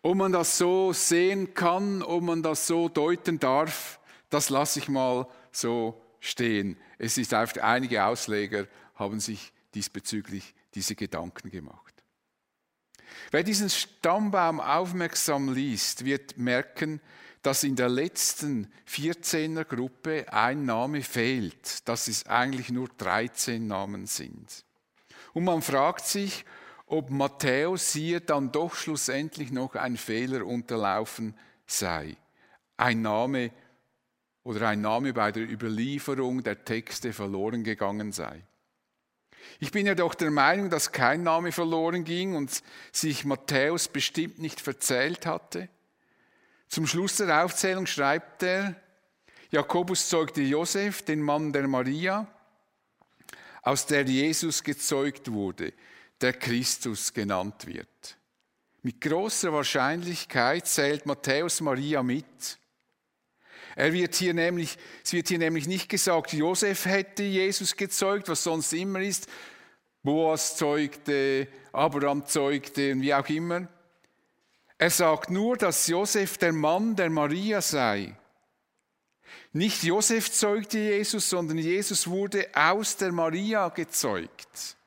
ob 0.02 0.16
man 0.16 0.32
das 0.32 0.59
so 0.59 0.92
sehen 0.92 1.54
kann, 1.54 2.02
ob 2.02 2.23
man 2.23 2.42
das 2.42 2.66
so 2.66 2.88
deuten 2.88 3.38
darf, 3.38 4.00
das 4.28 4.49
lasse 4.49 4.78
ich 4.80 4.88
mal 4.88 5.28
so 5.52 6.00
stehen. 6.20 6.76
Es 6.99 7.18
ist 7.18 7.35
einfach, 7.35 7.62
einige 7.62 8.04
Ausleger 8.04 8.66
haben 8.94 9.20
sich 9.20 9.52
diesbezüglich 9.75 10.54
diese 10.75 10.94
Gedanken 10.94 11.50
gemacht. 11.50 11.90
Wer 13.30 13.42
diesen 13.42 13.70
Stammbaum 13.70 14.61
aufmerksam 14.61 15.52
liest, 15.52 16.04
wird 16.04 16.38
merken, 16.38 17.00
dass 17.42 17.64
in 17.64 17.76
der 17.76 17.88
letzten 17.88 18.70
14er 18.88 19.64
Gruppe 19.64 20.30
ein 20.32 20.64
Name 20.64 21.02
fehlt, 21.02 21.88
dass 21.88 22.09
es 22.09 22.26
eigentlich 22.26 22.70
nur 22.70 22.88
13 22.88 23.66
Namen 23.66 24.06
sind. 24.06 24.64
Und 25.32 25.44
man 25.44 25.62
fragt 25.62 26.04
sich, 26.04 26.44
ob 26.87 27.11
Matthäus 27.11 27.92
hier 27.92 28.20
dann 28.20 28.52
doch 28.52 28.75
schlussendlich 28.75 29.52
noch 29.52 29.75
ein 29.75 29.97
Fehler 29.97 30.44
unterlaufen 30.44 31.35
sei. 31.66 32.16
Ein 32.76 33.02
Name 33.02 33.52
oder 34.42 34.68
ein 34.68 34.80
Name 34.80 35.12
bei 35.12 35.30
der 35.32 35.49
Überlieferung 35.49 36.42
der 36.42 36.64
Texte 36.64 37.12
verloren 37.12 37.62
gegangen 37.62 38.12
sei. 38.12 38.44
Ich 39.59 39.70
bin 39.70 39.87
ja 39.87 39.94
doch 39.94 40.14
der 40.14 40.30
Meinung, 40.30 40.68
dass 40.68 40.92
kein 40.92 41.23
Name 41.23 41.52
verloren 41.52 42.04
ging 42.04 42.35
und 42.35 42.62
sich 42.92 43.25
Matthäus 43.25 43.88
bestimmt 43.88 44.38
nicht 44.38 44.61
verzählt 44.61 45.26
hatte. 45.26 45.68
Zum 46.71 46.87
Schluss 46.87 47.17
der 47.17 47.45
Aufzählung 47.45 47.85
schreibt 47.85 48.45
er, 48.45 48.77
Jakobus 49.50 50.09
zeugte 50.09 50.41
Josef, 50.41 51.03
den 51.03 51.21
Mann 51.21 51.53
der 51.53 51.67
Maria, 51.67 52.29
aus 53.62 53.87
der 53.87 54.05
Jesus 54.05 54.62
gezeugt 54.62 55.33
wurde, 55.33 55.73
der 56.21 56.33
Christus 56.33 57.12
genannt 57.12 57.67
wird. 57.67 58.17
Mit 58.83 59.00
großer 59.00 59.53
Wahrscheinlichkeit 59.53 60.69
zählt 60.69 61.07
Matthäus 61.07 61.61
Maria 61.61 62.05
mit. 62.05 62.59
Er 63.75 63.93
wird 63.93 64.15
hier 64.15 64.33
nämlich, 64.33 64.79
es 65.05 65.12
wird 65.12 65.27
hier 65.27 65.39
nämlich 65.39 65.67
nicht 65.67 65.89
gesagt, 65.89 66.33
Josef 66.33 66.85
hätte 66.87 67.25
Jesus 67.25 67.75
gezeugt, 67.75 68.29
was 68.29 68.45
sonst 68.45 68.73
immer 68.75 69.00
ist. 69.00 69.29
Boas 70.05 70.57
zeugte, 70.57 71.49
Abraham 71.73 72.25
zeugte 72.27 72.92
und 72.92 73.03
wie 73.03 73.12
auch 73.12 73.29
immer. 73.29 73.68
Er 74.81 74.88
sagt 74.88 75.29
nur, 75.29 75.59
dass 75.59 75.88
Josef 75.88 76.38
der 76.38 76.55
Mann 76.55 76.97
der 76.97 77.11
Maria 77.11 77.61
sei. 77.61 78.16
Nicht 79.53 79.83
Josef 79.83 80.33
zeugte 80.33 80.79
Jesus, 80.79 81.29
sondern 81.29 81.59
Jesus 81.59 82.07
wurde 82.07 82.49
aus 82.55 82.97
der 82.97 83.12
Maria 83.12 83.69
gezeugt. 83.69 84.79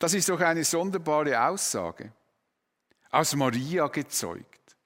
Das 0.00 0.14
ist 0.14 0.28
doch 0.30 0.40
eine 0.40 0.64
sonderbare 0.64 1.40
Aussage. 1.40 2.10
Aus 3.12 3.36
Maria 3.36 3.86
gezeugt. 3.86 4.76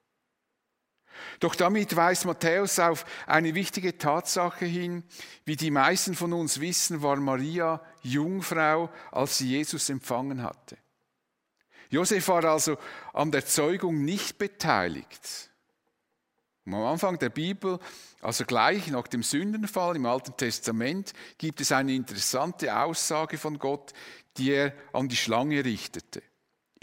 Doch 1.38 1.54
damit 1.54 1.96
weist 1.96 2.26
Matthäus 2.26 2.78
auf 2.78 3.06
eine 3.26 3.54
wichtige 3.54 3.96
Tatsache 3.96 4.66
hin. 4.66 5.04
Wie 5.46 5.56
die 5.56 5.70
meisten 5.70 6.14
von 6.14 6.34
uns 6.34 6.60
wissen, 6.60 7.00
war 7.00 7.16
Maria 7.16 7.80
Jungfrau, 8.02 8.90
als 9.10 9.38
sie 9.38 9.56
Jesus 9.56 9.88
empfangen 9.88 10.42
hatte. 10.42 10.76
Josef 11.90 12.28
war 12.28 12.44
also 12.44 12.78
an 13.12 13.30
der 13.32 13.44
Zeugung 13.44 14.04
nicht 14.04 14.38
beteiligt. 14.38 15.50
am 16.64 16.74
Anfang 16.74 17.18
der 17.18 17.30
Bibel, 17.30 17.78
also 18.20 18.44
gleich 18.44 18.86
nach 18.88 19.08
dem 19.08 19.24
Sündenfall 19.24 19.96
im 19.96 20.06
Alten 20.06 20.36
Testament, 20.36 21.12
gibt 21.36 21.60
es 21.60 21.72
eine 21.72 21.92
interessante 21.92 22.76
Aussage 22.76 23.38
von 23.38 23.58
Gott, 23.58 23.92
die 24.36 24.52
er 24.52 24.72
an 24.92 25.08
die 25.08 25.16
Schlange 25.16 25.64
richtete. 25.64 26.22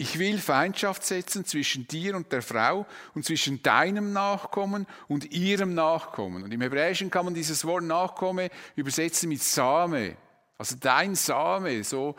Ich 0.00 0.18
will 0.18 0.38
Feindschaft 0.38 1.04
setzen 1.04 1.44
zwischen 1.44 1.88
dir 1.88 2.14
und 2.14 2.30
der 2.30 2.42
Frau 2.42 2.86
und 3.14 3.24
zwischen 3.24 3.62
deinem 3.62 4.12
Nachkommen 4.12 4.86
und 5.08 5.32
ihrem 5.32 5.74
Nachkommen. 5.74 6.44
Und 6.44 6.52
im 6.52 6.60
Hebräischen 6.60 7.10
kann 7.10 7.24
man 7.24 7.34
dieses 7.34 7.64
Wort 7.64 7.82
Nachkomme 7.82 8.50
übersetzen 8.76 9.28
mit 9.28 9.42
Same. 9.42 10.16
Also 10.56 10.76
dein 10.78 11.16
Same, 11.16 11.82
so 11.82 12.14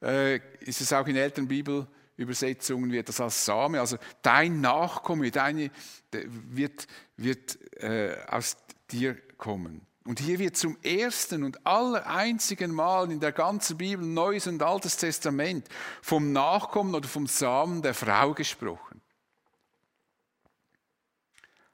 äh, 0.00 0.36
ist 0.60 0.80
es 0.80 0.94
auch 0.94 1.06
in 1.08 1.16
älteren 1.16 1.46
Bibel 1.46 1.86
Übersetzungen 2.20 2.92
wird 2.92 3.08
das 3.08 3.20
als 3.20 3.44
Same, 3.44 3.80
also 3.80 3.96
dein 4.22 4.60
Nachkomme, 4.60 5.30
deine, 5.30 5.70
wird, 6.12 6.86
wird 7.16 7.58
äh, 7.82 8.16
aus 8.28 8.56
dir 8.90 9.16
kommen. 9.36 9.86
Und 10.04 10.18
hier 10.18 10.38
wird 10.38 10.56
zum 10.56 10.76
ersten 10.82 11.44
und 11.44 11.64
allereinzigen 11.66 12.72
Mal 12.72 13.12
in 13.12 13.20
der 13.20 13.32
ganzen 13.32 13.76
Bibel, 13.76 14.06
Neues 14.06 14.46
und 14.46 14.62
Altes 14.62 14.96
Testament, 14.96 15.68
vom 16.02 16.32
Nachkommen 16.32 16.94
oder 16.94 17.08
vom 17.08 17.26
Samen 17.26 17.82
der 17.82 17.94
Frau 17.94 18.32
gesprochen. 18.34 19.00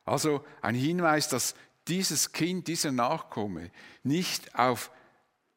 Also 0.05 0.45
ein 0.61 0.75
Hinweis, 0.75 1.29
dass 1.29 1.55
dieses 1.89 2.33
Kind, 2.33 2.69
dieser 2.69 2.93
Nachkomme 2.93 3.71
nicht 4.03 4.55
auf 4.57 4.91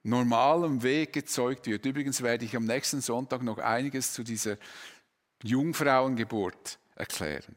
normalem 0.03 0.81
Weg 0.83 1.13
gezeugt 1.13 1.67
wird. 1.67 1.85
Übrigens 1.85 2.21
werde 2.21 2.45
ich 2.45 2.55
am 2.55 2.65
nächsten 2.65 3.01
Sonntag 3.01 3.43
noch 3.43 3.57
einiges 3.57 4.13
zu 4.13 4.23
dieser 4.23 4.57
Jungfrauengeburt 5.43 6.79
erklären. 6.95 7.55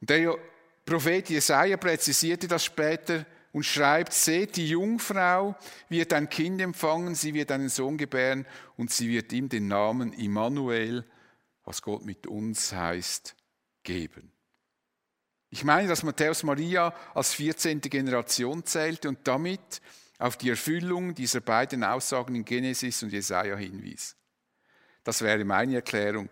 Und 0.00 0.10
der 0.10 0.36
Prophet 0.84 1.28
Jesaja 1.28 1.76
präzisierte 1.76 2.48
das 2.48 2.64
später 2.64 3.26
und 3.52 3.64
schreibt: 3.64 4.12
Seht, 4.12 4.56
die 4.56 4.68
Jungfrau 4.68 5.56
wird 5.88 6.12
ein 6.12 6.28
Kind 6.28 6.60
empfangen, 6.60 7.14
sie 7.14 7.34
wird 7.34 7.50
einen 7.50 7.68
Sohn 7.68 7.98
gebären 7.98 8.46
und 8.76 8.90
sie 8.90 9.08
wird 9.08 9.32
ihm 9.32 9.48
den 9.48 9.68
Namen 9.68 10.12
Immanuel, 10.12 11.04
was 11.64 11.82
Gott 11.82 12.04
mit 12.04 12.26
uns 12.26 12.72
heißt, 12.72 13.34
geben. 13.82 14.32
Ich 15.50 15.64
meine, 15.64 15.88
dass 15.88 16.02
Matthäus 16.02 16.42
Maria 16.42 16.94
als 17.14 17.32
14. 17.34 17.80
Generation 17.80 18.64
zählte 18.64 19.08
und 19.08 19.26
damit 19.26 19.80
auf 20.18 20.36
die 20.36 20.50
Erfüllung 20.50 21.14
dieser 21.14 21.40
beiden 21.40 21.84
Aussagen 21.84 22.34
in 22.34 22.44
Genesis 22.44 23.02
und 23.02 23.12
Jesaja 23.12 23.56
hinwies. 23.56 24.16
Das 25.04 25.22
wäre 25.22 25.44
meine 25.44 25.76
Erklärung 25.76 26.28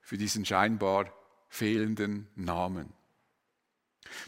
für 0.00 0.16
diesen 0.16 0.44
scheinbar 0.44 1.12
fehlenden 1.48 2.26
Namen. 2.34 2.92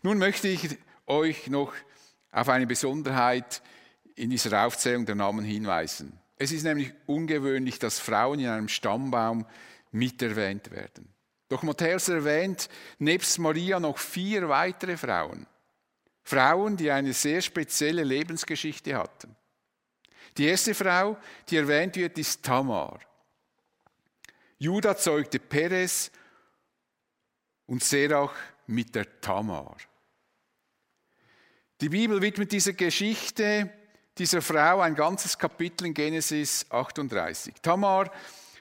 Nun 0.03 0.18
möchte 0.18 0.49
ich 0.49 0.79
euch 1.07 1.49
noch 1.49 1.73
auf 2.31 2.49
eine 2.49 2.66
Besonderheit 2.66 3.62
in 4.14 4.31
dieser 4.31 4.66
Aufzählung 4.66 5.07
der 5.07 5.14
Namen 5.14 5.44
hinweisen. 5.44 6.18
Es 6.37 6.53
ist 6.53 6.64
nämlich 6.64 6.92
ungewöhnlich, 7.07 7.79
dass 7.79 7.99
Frauen 7.99 8.40
in 8.40 8.49
einem 8.49 8.68
Stammbaum 8.68 9.47
miterwähnt 9.92 10.70
werden. 10.70 11.09
Doch 11.49 11.62
Matthäus 11.62 12.09
erwähnt 12.09 12.68
nebst 12.99 13.38
Maria 13.38 13.79
noch 13.79 13.99
vier 13.99 14.49
weitere 14.49 14.97
Frauen. 14.97 15.47
Frauen, 16.25 16.77
die 16.77 16.91
eine 16.91 17.13
sehr 17.13 17.41
spezielle 17.43 18.03
Lebensgeschichte 18.03 18.97
hatten. 18.97 19.37
Die 20.37 20.47
erste 20.47 20.75
Frau, 20.75 21.17
die 21.49 21.59
erwähnt 21.59 21.97
wird, 21.97 22.19
ist 22.19 22.43
Tamar. 22.43 22.99
Judah 24.59 24.97
zeugte 24.97 25.39
Perez 25.39 26.11
und 27.67 27.85
Serach 27.85 28.35
mit 28.67 28.95
der 28.95 29.21
Tamar. 29.21 29.77
Die 31.81 31.89
Bibel 31.89 32.21
widmet 32.21 32.51
dieser 32.51 32.73
Geschichte 32.73 33.71
dieser 34.17 34.41
Frau 34.43 34.81
ein 34.81 34.95
ganzes 34.95 35.37
Kapitel 35.37 35.89
in 35.89 35.95
Genesis 35.95 36.65
38. 36.71 37.55
Tamar 37.61 38.11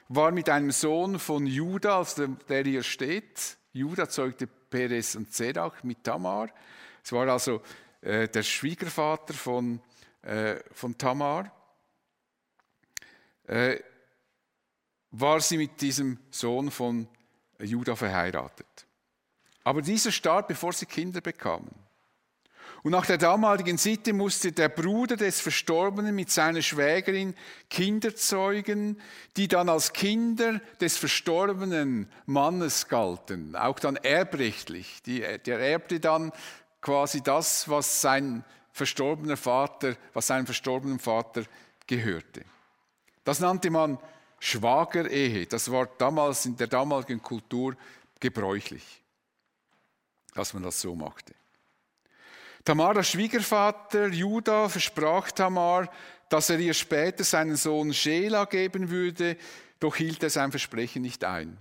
war 0.08 0.30
mit 0.32 0.48
einem 0.48 0.72
Sohn 0.72 1.18
von 1.18 1.46
Judah, 1.46 1.98
also 1.98 2.26
der 2.26 2.64
hier 2.64 2.82
steht. 2.82 3.56
Judah 3.72 4.08
zeugte 4.08 4.46
Perez 4.46 5.14
und 5.14 5.32
Serach 5.32 5.82
mit 5.82 6.02
Tamar. 6.04 6.50
Es 7.04 7.12
war 7.12 7.28
also 7.28 7.62
äh, 8.00 8.26
der 8.28 8.42
Schwiegervater 8.42 9.34
von 9.34 9.80
äh, 10.24 10.56
von 10.72 10.96
Tamar, 10.96 11.52
äh, 13.46 13.78
war 15.10 15.38
sie 15.40 15.58
mit 15.58 15.80
diesem 15.80 16.18
Sohn 16.30 16.70
von 16.70 17.06
Judah 17.58 17.94
verheiratet. 17.94 18.86
Aber 19.64 19.82
dieser 19.82 20.10
starb, 20.12 20.48
bevor 20.48 20.72
sie 20.72 20.86
Kinder 20.86 21.20
bekamen. 21.20 21.70
Und 22.82 22.92
nach 22.92 23.06
der 23.06 23.18
damaligen 23.18 23.78
Sitte 23.78 24.12
musste 24.12 24.52
der 24.52 24.68
Bruder 24.68 25.16
des 25.16 25.40
Verstorbenen 25.40 26.14
mit 26.14 26.30
seiner 26.30 26.60
Schwägerin 26.60 27.34
Kinder 27.70 28.14
zeugen, 28.14 29.00
die 29.36 29.48
dann 29.48 29.68
als 29.68 29.92
Kinder 29.92 30.60
des 30.80 30.96
verstorbenen 30.96 32.10
Mannes 32.26 32.88
galten, 32.88 33.56
auch 33.56 33.78
dann 33.78 33.96
erbrechtlich. 33.96 35.02
Die, 35.02 35.20
der 35.20 35.60
erbte 35.60 36.00
dann 36.00 36.32
quasi 36.84 37.22
das, 37.22 37.66
was 37.66 38.02
sein 38.02 38.44
verstorbener 38.70 39.38
Vater, 39.38 39.96
was 40.12 40.26
seinem 40.26 40.44
verstorbenen 40.44 40.98
Vater 40.98 41.44
gehörte. 41.86 42.44
Das 43.24 43.40
nannte 43.40 43.70
man 43.70 43.98
Schwagerehe. 44.38 45.46
Das 45.46 45.70
war 45.72 45.86
damals 45.86 46.44
in 46.44 46.58
der 46.58 46.66
damaligen 46.66 47.22
Kultur 47.22 47.74
gebräuchlich, 48.20 49.02
dass 50.34 50.52
man 50.52 50.62
das 50.62 50.78
so 50.78 50.94
machte. 50.94 51.34
Tamaras 52.64 53.08
Schwiegervater 53.08 54.08
Judah 54.08 54.68
versprach 54.68 55.30
Tamar, 55.30 55.90
dass 56.28 56.50
er 56.50 56.58
ihr 56.58 56.74
später 56.74 57.24
seinen 57.24 57.56
Sohn 57.56 57.94
Schela 57.94 58.44
geben 58.44 58.90
würde, 58.90 59.38
doch 59.80 59.96
hielt 59.96 60.22
er 60.22 60.30
sein 60.30 60.50
Versprechen 60.50 61.00
nicht 61.00 61.24
ein. 61.24 61.56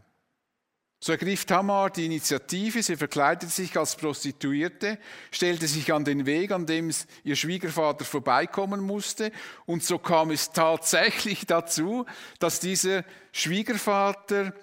So 1.04 1.12
ergriff 1.12 1.44
Tamar 1.44 1.90
die 1.90 2.06
Initiative, 2.06 2.82
sie 2.82 2.96
verkleidete 2.96 3.52
sich 3.52 3.76
als 3.76 3.94
Prostituierte, 3.98 4.98
stellte 5.32 5.68
sich 5.68 5.92
an 5.92 6.06
den 6.06 6.26
Weg, 6.26 6.52
an 6.52 6.66
dem 6.66 6.94
ihr 7.26 7.36
Schwiegervater 7.36 8.06
vorbeikommen 8.06 8.80
musste, 8.80 9.34
und 9.66 9.84
so 9.84 10.00
kam 10.00 10.32
es 10.32 10.54
tatsächlich 10.54 11.46
dazu, 11.46 12.06
dass 12.40 12.62
dieser 12.62 13.04
Schwiegervater 13.34 14.54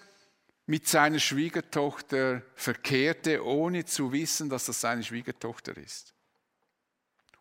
mit 0.64 0.88
seiner 0.88 1.18
Schwiegertochter 1.18 2.40
verkehrte, 2.54 3.44
ohne 3.44 3.84
zu 3.84 4.10
wissen, 4.10 4.48
dass 4.48 4.64
das 4.64 4.80
seine 4.80 5.02
Schwiegertochter 5.02 5.76
ist. 5.76 6.14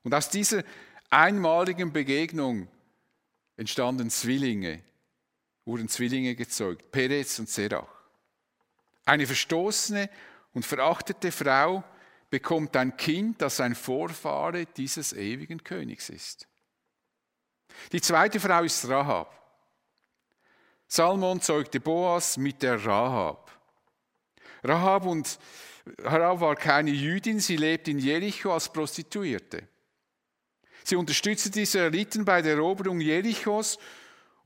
Und 0.04 0.14
aus 0.14 0.30
dieser 0.30 0.66
einmaligen 1.10 1.94
Begegnung 1.94 2.68
entstanden 3.56 4.10
Zwillinge, 4.10 4.84
wurden 5.64 5.88
Zwillinge 5.88 6.36
gezeugt, 6.36 6.92
Perez 6.92 7.40
und 7.40 7.48
Serach. 7.48 7.99
Eine 9.10 9.26
verstoßene 9.26 10.08
und 10.54 10.67
verachtete 10.67 11.32
Frau 11.32 11.84
bekommt 12.30 12.76
ein 12.76 12.95
Kind, 12.95 13.41
das 13.41 13.60
ein 13.60 13.74
Vorfahre 13.74 14.67
dieses 14.67 15.13
ewigen 15.13 15.63
Königs 15.63 16.10
ist. 16.10 16.48
Die 17.91 18.02
zweite 18.02 18.39
Frau 18.39 18.62
ist 18.62 18.88
Rahab. 18.88 19.36
Salmon 20.88 21.41
zeugte 21.41 21.80
Boas 21.80 22.38
mit 22.38 22.62
der 22.62 22.86
Rahab. 22.86 23.52
Rahab, 24.63 25.08
und, 25.08 25.39
Rahab 26.04 26.41
war 26.41 26.56
keine 26.56 26.91
Jüdin, 26.91 27.39
sie 27.39 27.58
lebte 27.58 27.89
in 27.89 27.98
Jericho 27.98 28.54
als 28.54 28.72
Prostituierte. 28.72 29.67
Sie 30.84 30.95
unterstützte 30.95 31.50
die 31.50 31.63
Israeliten 31.63 32.24
bei 32.24 32.43
der 32.43 32.58
Eroberung 32.58 33.02
Jerichos 33.02 33.80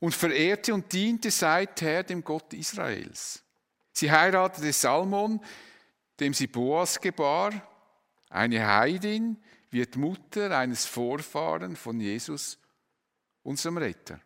und 0.00 0.14
verehrte 0.14 0.72
und 0.72 0.90
diente 0.90 1.30
seither 1.30 2.02
dem 2.02 2.24
Gott 2.24 2.54
Israels. 2.54 3.43
Sie 3.94 4.10
heiratete 4.10 4.72
Salmon, 4.72 5.40
dem 6.18 6.34
sie 6.34 6.48
Boas 6.48 7.00
gebar. 7.00 7.52
Eine 8.28 8.66
Heidin 8.66 9.42
wird 9.70 9.96
Mutter 9.96 10.56
eines 10.56 10.84
Vorfahren 10.84 11.76
von 11.76 12.00
Jesus, 12.00 12.58
unserem 13.44 13.78
Retter. 13.78 14.20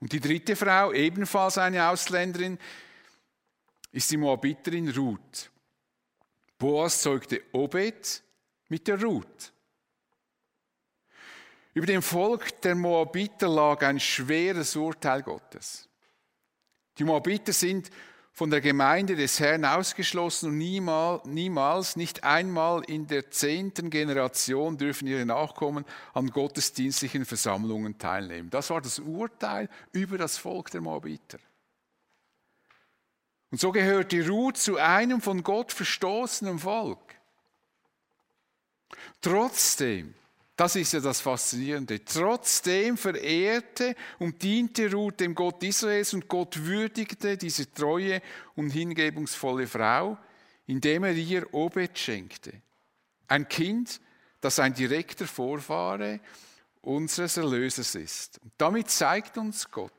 Und 0.00 0.12
die 0.12 0.20
dritte 0.20 0.54
Frau, 0.54 0.92
ebenfalls 0.92 1.58
eine 1.58 1.88
Ausländerin, 1.88 2.58
ist 3.90 4.10
die 4.10 4.16
Moabiterin 4.16 4.88
Ruth. 4.90 5.50
Boas 6.56 7.02
zeugte 7.02 7.42
Obed 7.52 8.22
mit 8.68 8.86
der 8.86 9.02
Ruth. 9.02 9.52
Über 11.74 11.86
dem 11.86 12.02
Volk 12.02 12.60
der 12.62 12.76
Moabiter 12.76 13.48
lag 13.48 13.82
ein 13.82 13.98
schweres 13.98 14.76
Urteil 14.76 15.22
Gottes. 15.22 15.88
Die 16.98 17.04
Moabiter 17.04 17.52
sind 17.52 17.90
von 18.32 18.50
der 18.50 18.62
Gemeinde 18.62 19.14
des 19.14 19.38
Herrn 19.40 19.64
ausgeschlossen 19.64 20.50
und 20.50 20.58
niemals, 20.58 21.24
niemals, 21.26 21.96
nicht 21.96 22.24
einmal 22.24 22.82
in 22.84 23.06
der 23.06 23.30
zehnten 23.30 23.90
Generation 23.90 24.78
dürfen 24.78 25.06
ihre 25.06 25.26
Nachkommen 25.26 25.84
an 26.14 26.30
gottesdienstlichen 26.30 27.26
Versammlungen 27.26 27.98
teilnehmen. 27.98 28.48
Das 28.48 28.70
war 28.70 28.80
das 28.80 28.98
Urteil 28.98 29.68
über 29.92 30.16
das 30.16 30.38
Volk 30.38 30.70
der 30.70 30.80
Moabiter. 30.80 31.38
Und 33.50 33.60
so 33.60 33.70
gehört 33.70 34.12
die 34.12 34.20
Ruth 34.20 34.56
zu 34.56 34.78
einem 34.78 35.20
von 35.20 35.42
Gott 35.42 35.70
verstoßenen 35.70 36.58
Volk. 36.58 37.16
Trotzdem 39.20 40.14
das 40.56 40.76
ist 40.76 40.92
ja 40.92 41.00
das 41.00 41.20
Faszinierende. 41.20 42.04
Trotzdem 42.04 42.98
verehrte 42.98 43.96
und 44.18 44.42
diente 44.42 44.90
Ruth 44.92 45.20
dem 45.20 45.34
Gott 45.34 45.62
Israels 45.62 46.12
und 46.12 46.28
Gott 46.28 46.64
würdigte 46.64 47.36
diese 47.36 47.72
treue 47.72 48.20
und 48.54 48.70
hingebungsvolle 48.70 49.66
Frau, 49.66 50.18
indem 50.66 51.04
er 51.04 51.14
ihr 51.14 51.52
Obed 51.54 51.98
schenkte. 51.98 52.52
Ein 53.28 53.48
Kind, 53.48 54.00
das 54.40 54.58
ein 54.58 54.74
direkter 54.74 55.26
Vorfahre 55.26 56.20
unseres 56.82 57.36
Erlösers 57.38 57.94
ist. 57.94 58.38
Und 58.42 58.52
damit 58.58 58.90
zeigt 58.90 59.38
uns 59.38 59.70
Gott, 59.70 59.92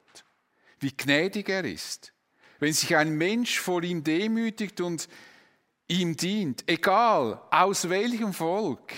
wie 0.79 0.95
gnädig 0.95 1.49
er 1.49 1.65
ist. 1.65 2.13
Wenn 2.59 2.73
sich 2.73 2.95
ein 2.95 3.17
Mensch 3.17 3.59
vor 3.59 3.81
ihm 3.81 4.03
demütigt 4.03 4.81
und 4.81 5.07
ihm 5.87 6.15
dient, 6.15 6.63
egal 6.67 7.41
aus 7.49 7.89
welchem 7.89 8.33
Volk 8.33 8.93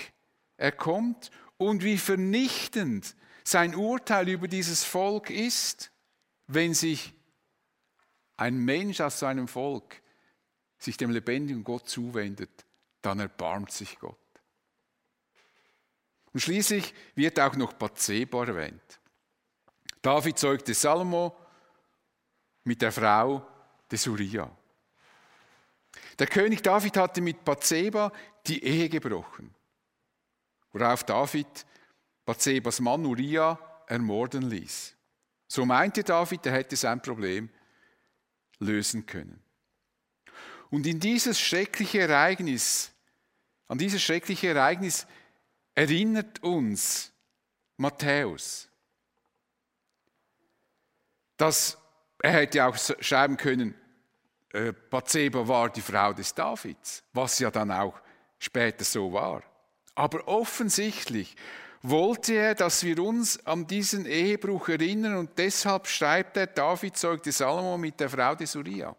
er 0.56 0.72
kommt 0.72 1.30
und 1.58 1.82
wie 1.82 1.98
vernichtend 1.98 3.14
sein 3.44 3.74
Urteil 3.74 4.28
über 4.28 4.48
dieses 4.48 4.84
Volk 4.84 5.30
ist, 5.30 5.90
wenn 6.46 6.74
sich 6.74 7.14
ein 8.36 8.58
Mensch 8.58 9.00
aus 9.00 9.18
seinem 9.18 9.48
Volk 9.48 10.02
sich 10.78 10.96
dem 10.96 11.10
lebendigen 11.10 11.64
Gott 11.64 11.88
zuwendet, 11.88 12.66
dann 13.02 13.20
erbarmt 13.20 13.72
sich 13.72 13.98
Gott. 13.98 14.18
Und 16.32 16.40
schließlich 16.40 16.92
wird 17.14 17.40
auch 17.40 17.56
noch 17.56 17.72
Bathseba 17.72 18.44
erwähnt. 18.44 19.00
David 20.02 20.38
zeugte 20.38 20.74
Salomo 20.74 21.34
mit 22.64 22.82
der 22.82 22.92
Frau 22.92 23.46
des 23.90 24.06
Uriah. 24.06 24.50
Der 26.18 26.26
König 26.26 26.62
David 26.62 26.96
hatte 26.96 27.20
mit 27.20 27.44
Bathseba 27.44 28.12
die 28.46 28.62
Ehe 28.62 28.88
gebrochen 28.88 29.54
worauf 30.72 31.04
David 31.04 31.66
Bathsebas 32.24 32.80
Mann 32.80 33.06
Uriah 33.06 33.58
ermorden 33.86 34.42
ließ. 34.42 34.94
So 35.48 35.64
meinte 35.64 36.02
David, 36.02 36.44
er 36.46 36.52
hätte 36.52 36.76
sein 36.76 37.00
Problem 37.00 37.48
lösen 38.58 39.06
können. 39.06 39.40
Und 40.70 40.86
in 40.86 40.98
dieses 40.98 41.38
schreckliche 41.38 42.00
Ereignis, 42.00 42.90
an 43.68 43.78
dieses 43.78 44.02
schreckliche 44.02 44.48
Ereignis 44.48 45.06
erinnert 45.74 46.42
uns 46.42 47.12
Matthäus, 47.76 48.68
dass 51.36 51.78
er 52.18 52.32
hätte 52.32 52.64
auch 52.64 52.76
schreiben 53.00 53.36
können, 53.36 53.74
äh, 54.52 54.72
Bathseba 54.72 55.46
war 55.46 55.70
die 55.70 55.82
Frau 55.82 56.12
des 56.12 56.34
Davids, 56.34 57.04
was 57.12 57.38
ja 57.38 57.50
dann 57.50 57.70
auch 57.70 58.00
später 58.38 58.84
so 58.84 59.12
war. 59.12 59.42
Aber 59.96 60.28
offensichtlich 60.28 61.34
wollte 61.82 62.34
er, 62.34 62.54
dass 62.54 62.84
wir 62.84 63.02
uns 63.02 63.44
an 63.46 63.66
diesen 63.66 64.06
Ehebruch 64.06 64.68
erinnern 64.68 65.16
und 65.16 65.30
deshalb 65.38 65.88
schreibt 65.88 66.36
er, 66.36 66.46
David 66.46 66.96
zeugte 66.96 67.32
Salomo 67.32 67.78
mit 67.78 67.98
der 67.98 68.10
Frau 68.10 68.34
des 68.34 68.54
Uriah. 68.54 68.94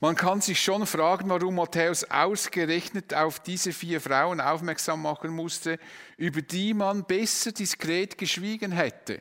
Man 0.00 0.14
kann 0.14 0.40
sich 0.40 0.62
schon 0.62 0.86
fragen, 0.86 1.28
warum 1.28 1.56
Matthäus 1.56 2.04
ausgerechnet 2.04 3.12
auf 3.12 3.40
diese 3.40 3.72
vier 3.72 4.00
Frauen 4.00 4.40
aufmerksam 4.40 5.02
machen 5.02 5.30
musste, 5.30 5.78
über 6.16 6.40
die 6.40 6.72
man 6.72 7.04
besser 7.04 7.52
diskret 7.52 8.16
geschwiegen 8.16 8.72
hätte. 8.72 9.20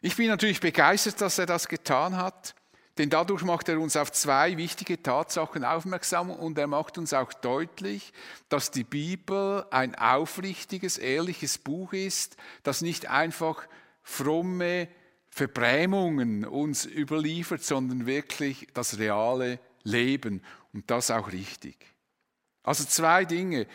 Ich 0.00 0.16
bin 0.16 0.28
natürlich 0.28 0.60
begeistert, 0.60 1.20
dass 1.20 1.38
er 1.38 1.46
das 1.46 1.68
getan 1.68 2.16
hat. 2.16 2.55
Denn 2.98 3.10
dadurch 3.10 3.42
macht 3.42 3.68
er 3.68 3.78
uns 3.78 3.96
auf 3.96 4.10
zwei 4.10 4.56
wichtige 4.56 5.02
Tatsachen 5.02 5.64
aufmerksam 5.64 6.30
und 6.30 6.56
er 6.56 6.66
macht 6.66 6.96
uns 6.96 7.12
auch 7.12 7.32
deutlich, 7.34 8.12
dass 8.48 8.70
die 8.70 8.84
Bibel 8.84 9.66
ein 9.70 9.94
aufrichtiges, 9.94 10.96
ehrliches 10.96 11.58
Buch 11.58 11.92
ist, 11.92 12.36
das 12.62 12.80
nicht 12.80 13.10
einfach 13.10 13.68
fromme 14.02 14.88
Verbrämungen 15.28 16.46
uns 16.46 16.86
überliefert, 16.86 17.62
sondern 17.62 18.06
wirklich 18.06 18.68
das 18.72 18.98
reale 18.98 19.58
Leben 19.82 20.42
und 20.72 20.90
das 20.90 21.10
auch 21.10 21.30
richtig. 21.32 21.76
Also 22.62 22.84
zwei 22.84 23.26
Dinge. 23.26 23.66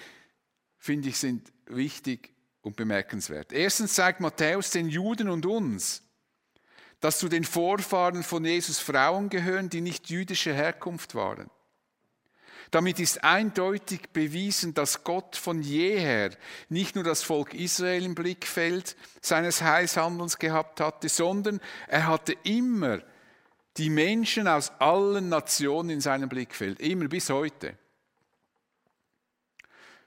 finde 0.78 1.10
ich, 1.10 1.18
sind 1.18 1.54
wichtig 1.68 2.34
und 2.62 2.76
bemerkenswert. 2.76 3.54
Erstens 3.54 3.94
zeigt 3.94 4.20
Matthäus 4.20 4.72
den 4.72 4.90
Juden 4.90 5.30
und 5.30 5.46
uns, 5.46 6.02
dass 7.02 7.20
zu 7.20 7.28
den 7.28 7.44
Vorfahren 7.44 8.24
von 8.24 8.46
Jesus 8.46 8.80
Frauen 8.80 9.30
gehören, 9.30 9.70
die 9.70 9.82
nicht 9.82 10.10
jüdischer 10.10 10.54
Herkunft 10.54 11.16
waren. 11.16 11.50
Damit 12.70 13.02
ist 13.02 13.26
eindeutig 13.26 14.12
bewiesen, 14.14 14.74
dass 14.74 15.04
Gott 15.04 15.36
von 15.36 15.62
jeher 15.62 16.30
nicht 16.70 16.96
nur 16.96 17.04
das 17.04 17.22
Volk 17.22 17.54
Israel 17.54 18.06
im 18.06 18.16
Blickfeld 18.16 18.96
seines 19.20 19.62
Heilshandelns 19.62 20.40
gehabt 20.40 20.80
hatte, 20.80 21.10
sondern 21.10 21.60
er 21.90 22.08
hatte 22.08 22.34
immer 22.44 23.02
die 23.76 23.90
Menschen 23.90 24.48
aus 24.48 24.72
allen 24.80 25.28
Nationen 25.28 25.90
in 25.90 26.02
seinem 26.02 26.30
Blickfeld, 26.30 26.80
immer 26.80 27.10
bis 27.10 27.30
heute. 27.30 27.78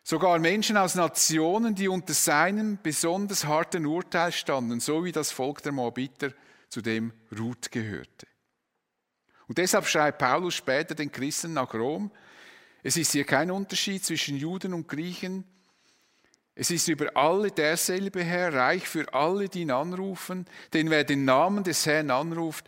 Sogar 0.03 0.39
Menschen 0.39 0.77
aus 0.77 0.95
Nationen, 0.95 1.75
die 1.75 1.89
unter 1.89 2.15
seinem 2.15 2.79
besonders 2.83 3.47
harten 3.47 3.85
Urteil 3.85 4.33
standen, 4.33 4.81
so 4.81 5.05
wie 5.05 5.13
das 5.13 5.33
Volk 5.33 5.63
der 5.63 5.73
Moabiter, 5.73 6.31
zu 6.75 6.83
dem 6.83 7.13
Ruth 7.39 7.71
gehörte. 7.71 8.27
Und 9.47 9.59
deshalb 9.59 9.87
schreibt 9.87 10.19
Paulus 10.19 10.55
später 10.55 10.97
den 10.97 11.13
Christen 11.13 11.53
nach 11.53 11.73
Rom, 11.73 12.11
es 12.83 12.97
ist 12.97 13.13
hier 13.13 13.23
kein 13.23 13.53
Unterschied 13.53 14.05
zwischen 14.05 14.37
Juden 14.37 14.75
und 14.75 14.89
Griechen. 14.89 15.45
Es 16.57 16.73
ist 16.73 16.89
über 16.89 17.17
alle 17.17 17.53
derselbe 17.53 18.25
Herr, 18.25 18.53
reich 18.53 18.89
für 18.89 19.15
alle, 19.15 19.49
die 19.49 19.63
ihn 19.63 19.71
anrufen. 19.71 20.47
Denn 20.73 20.91
wer 20.91 21.05
den 21.05 21.25
Namen 21.25 21.63
des 21.63 21.87
Herrn 21.87 22.11
anruft, 22.11 22.67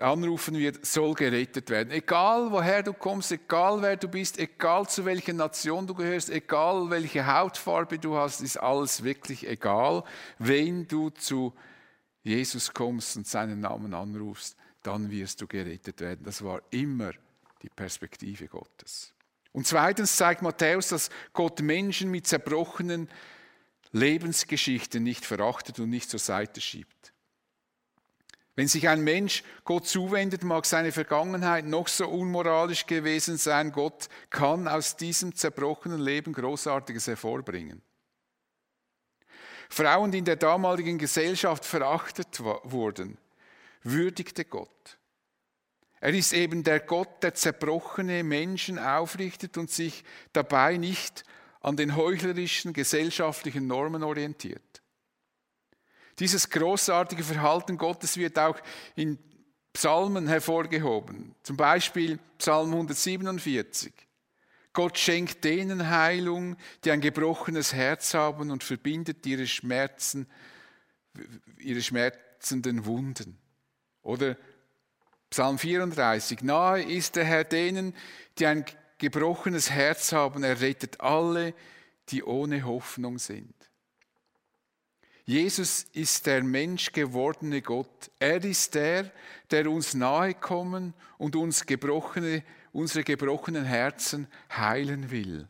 anrufen 0.00 0.58
wird, 0.58 0.84
soll 0.84 1.14
gerettet 1.14 1.70
werden. 1.70 1.92
Egal 1.92 2.50
woher 2.50 2.82
du 2.82 2.92
kommst, 2.92 3.30
egal 3.30 3.82
wer 3.82 3.96
du 3.96 4.08
bist, 4.08 4.36
egal 4.36 4.88
zu 4.88 5.04
welcher 5.04 5.32
Nation 5.32 5.86
du 5.86 5.94
gehörst, 5.94 6.28
egal 6.28 6.90
welche 6.90 7.24
Hautfarbe 7.24 8.00
du 8.00 8.16
hast, 8.16 8.40
ist 8.40 8.56
alles 8.56 9.04
wirklich 9.04 9.46
egal. 9.46 10.02
Wenn 10.38 10.88
du 10.88 11.10
zu 11.10 11.54
Jesus 12.22 12.72
kommst 12.72 13.16
und 13.16 13.26
seinen 13.26 13.60
Namen 13.60 13.94
anrufst, 13.94 14.56
dann 14.82 15.10
wirst 15.10 15.40
du 15.40 15.46
gerettet 15.46 16.00
werden. 16.00 16.24
Das 16.24 16.42
war 16.42 16.62
immer 16.70 17.12
die 17.62 17.68
Perspektive 17.68 18.48
Gottes. 18.48 19.12
Und 19.52 19.66
zweitens 19.66 20.16
zeigt 20.16 20.42
Matthäus, 20.42 20.88
dass 20.88 21.10
Gott 21.32 21.60
Menschen 21.60 22.10
mit 22.10 22.26
zerbrochenen 22.26 23.08
Lebensgeschichten 23.92 25.02
nicht 25.02 25.26
verachtet 25.26 25.78
und 25.78 25.90
nicht 25.90 26.08
zur 26.08 26.20
Seite 26.20 26.60
schiebt. 26.60 27.12
Wenn 28.54 28.68
sich 28.68 28.88
ein 28.88 29.02
Mensch 29.02 29.44
Gott 29.64 29.86
zuwendet, 29.86 30.44
mag 30.44 30.66
seine 30.66 30.92
Vergangenheit 30.92 31.64
noch 31.64 31.88
so 31.88 32.08
unmoralisch 32.08 32.86
gewesen 32.86 33.38
sein, 33.38 33.72
Gott 33.72 34.08
kann 34.28 34.68
aus 34.68 34.96
diesem 34.96 35.34
zerbrochenen 35.34 36.00
Leben 36.00 36.34
Großartiges 36.34 37.06
hervorbringen. 37.06 37.82
Frauen, 39.72 40.10
die 40.10 40.18
in 40.18 40.26
der 40.26 40.36
damaligen 40.36 40.98
Gesellschaft 40.98 41.64
verachtet 41.64 42.40
wurden, 42.40 43.16
würdigte 43.82 44.44
Gott. 44.44 44.98
Er 45.98 46.12
ist 46.12 46.34
eben 46.34 46.62
der 46.62 46.80
Gott, 46.80 47.22
der 47.22 47.32
zerbrochene 47.32 48.22
Menschen 48.22 48.78
aufrichtet 48.78 49.56
und 49.56 49.70
sich 49.70 50.04
dabei 50.34 50.76
nicht 50.76 51.24
an 51.62 51.78
den 51.78 51.96
heuchlerischen 51.96 52.74
gesellschaftlichen 52.74 53.66
Normen 53.66 54.02
orientiert. 54.02 54.82
Dieses 56.18 56.50
großartige 56.50 57.24
Verhalten 57.24 57.78
Gottes 57.78 58.18
wird 58.18 58.38
auch 58.38 58.60
in 58.94 59.18
Psalmen 59.72 60.28
hervorgehoben, 60.28 61.34
zum 61.42 61.56
Beispiel 61.56 62.18
Psalm 62.36 62.72
147. 62.72 63.90
Gott 64.72 64.98
schenkt 64.98 65.44
denen 65.44 65.90
Heilung, 65.90 66.56
die 66.84 66.90
ein 66.90 67.00
gebrochenes 67.00 67.74
Herz 67.74 68.14
haben 68.14 68.50
und 68.50 68.64
verbindet 68.64 69.26
ihre 69.26 69.46
Schmerzen, 69.46 70.26
ihre 71.58 71.82
schmerzenden 71.82 72.86
Wunden. 72.86 73.38
Oder 74.02 74.36
Psalm 75.30 75.58
34. 75.58 76.42
Nahe 76.42 76.82
ist 76.82 77.16
der 77.16 77.24
Herr 77.24 77.44
denen, 77.44 77.94
die 78.38 78.46
ein 78.46 78.64
gebrochenes 78.98 79.70
Herz 79.70 80.12
haben. 80.12 80.42
Er 80.42 80.60
rettet 80.60 81.00
alle, 81.00 81.54
die 82.08 82.22
ohne 82.22 82.64
Hoffnung 82.64 83.18
sind. 83.18 83.54
Jesus 85.24 85.86
ist 85.92 86.26
der 86.26 86.42
menschgewordene 86.42 87.62
Gott. 87.62 88.10
Er 88.18 88.42
ist 88.42 88.74
der, 88.74 89.10
der 89.50 89.70
uns 89.70 89.94
nahe 89.94 90.34
kommen 90.34 90.94
und 91.16 91.36
uns 91.36 91.64
gebrochene, 91.64 92.42
unsere 92.72 93.04
gebrochenen 93.04 93.64
Herzen 93.64 94.26
heilen 94.50 95.10
will. 95.10 95.48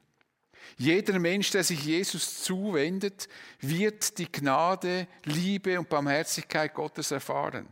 Jeder 0.77 1.19
Mensch, 1.19 1.51
der 1.51 1.65
sich 1.65 1.85
Jesus 1.85 2.43
zuwendet, 2.43 3.29
wird 3.61 4.19
die 4.19 4.31
Gnade, 4.31 5.07
Liebe 5.25 5.79
und 5.79 5.89
Barmherzigkeit 5.89 6.75
Gottes 6.75 7.11
erfahren 7.11 7.69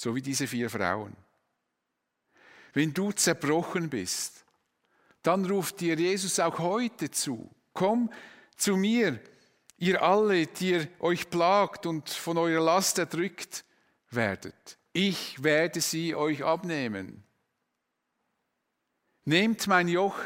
so 0.00 0.14
wie 0.14 0.22
diese 0.22 0.46
vier 0.46 0.70
Frauen. 0.70 1.14
Wenn 2.72 2.94
du 2.94 3.12
zerbrochen 3.12 3.90
bist, 3.90 4.46
dann 5.22 5.44
ruft 5.44 5.80
dir 5.80 5.94
Jesus 5.94 6.40
auch 6.40 6.58
heute 6.58 7.10
zu. 7.10 7.50
Komm 7.74 8.10
zu 8.56 8.78
mir, 8.78 9.20
ihr 9.76 10.02
alle, 10.02 10.46
die 10.46 10.70
ihr 10.70 10.88
euch 11.00 11.28
plagt 11.28 11.84
und 11.84 12.08
von 12.08 12.38
eurer 12.38 12.64
Last 12.64 12.98
erdrückt 12.98 13.62
werdet. 14.08 14.78
Ich 14.94 15.42
werde 15.42 15.82
sie 15.82 16.14
euch 16.14 16.42
abnehmen. 16.42 17.22
Nehmt 19.24 19.66
mein 19.66 19.88
Joch 19.88 20.16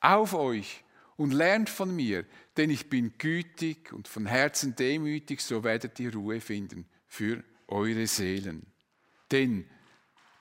auf 0.00 0.34
euch 0.34 0.84
und 1.16 1.32
lernt 1.32 1.68
von 1.68 1.94
mir, 1.94 2.24
denn 2.56 2.70
ich 2.70 2.88
bin 2.88 3.16
gütig 3.18 3.92
und 3.92 4.08
von 4.08 4.26
Herzen 4.26 4.74
demütig, 4.76 5.40
so 5.40 5.62
werdet 5.64 6.00
ihr 6.00 6.14
Ruhe 6.14 6.40
finden 6.40 6.86
für 7.06 7.44
eure 7.68 8.06
Seelen. 8.06 8.66
Denn 9.30 9.68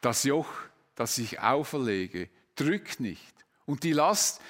das 0.02 0.24
Joch, 0.24 0.50
das 0.96 1.18
ich 1.18 1.40
auferlege, 1.40 2.30
drückt 2.56 3.00
nicht. 3.00 3.34
Und 3.66 3.84
die 3.84 3.94
Last, 3.94 4.42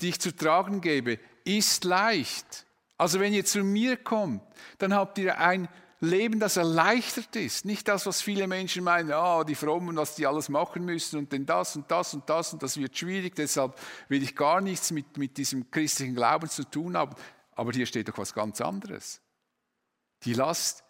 die 0.00 0.10
ich 0.10 0.20
zu 0.20 0.34
tragen 0.34 0.80
gebe, 0.80 1.18
ist 1.44 1.84
leicht. 1.84 2.66
Also 2.96 3.18
wenn 3.18 3.32
ihr 3.32 3.44
zu 3.44 3.64
mir 3.64 3.96
kommt, 3.96 4.42
dann 4.78 4.94
habt 4.94 5.18
ihr 5.18 5.38
ein 5.38 5.68
Leben, 6.00 6.40
das 6.40 6.56
erleichtert 6.56 7.36
ist. 7.36 7.66
Nicht 7.66 7.86
das, 7.86 8.06
was 8.06 8.22
viele 8.22 8.46
Menschen 8.46 8.82
meinen, 8.82 9.12
ah, 9.12 9.44
die 9.44 9.54
Frommen, 9.54 9.96
was 9.96 10.14
die 10.14 10.26
alles 10.26 10.48
machen 10.48 10.84
müssen 10.84 11.18
und 11.18 11.32
denn 11.32 11.44
das 11.44 11.76
und 11.76 11.90
das 11.90 12.14
und 12.14 12.28
das 12.28 12.54
und 12.54 12.62
das 12.62 12.78
wird 12.78 12.96
schwierig, 12.96 13.34
deshalb 13.36 13.78
will 14.08 14.22
ich 14.22 14.34
gar 14.34 14.62
nichts 14.62 14.90
mit, 14.92 15.18
mit 15.18 15.36
diesem 15.36 15.70
christlichen 15.70 16.14
Glauben 16.14 16.48
zu 16.48 16.64
tun 16.64 16.96
haben. 16.96 17.14
Aber 17.52 17.72
hier 17.72 17.84
steht 17.84 18.08
doch 18.08 18.16
was 18.16 18.32
ganz 18.32 18.62
anderes. 18.62 19.20
Die 20.24 20.32
Last, 20.32 20.84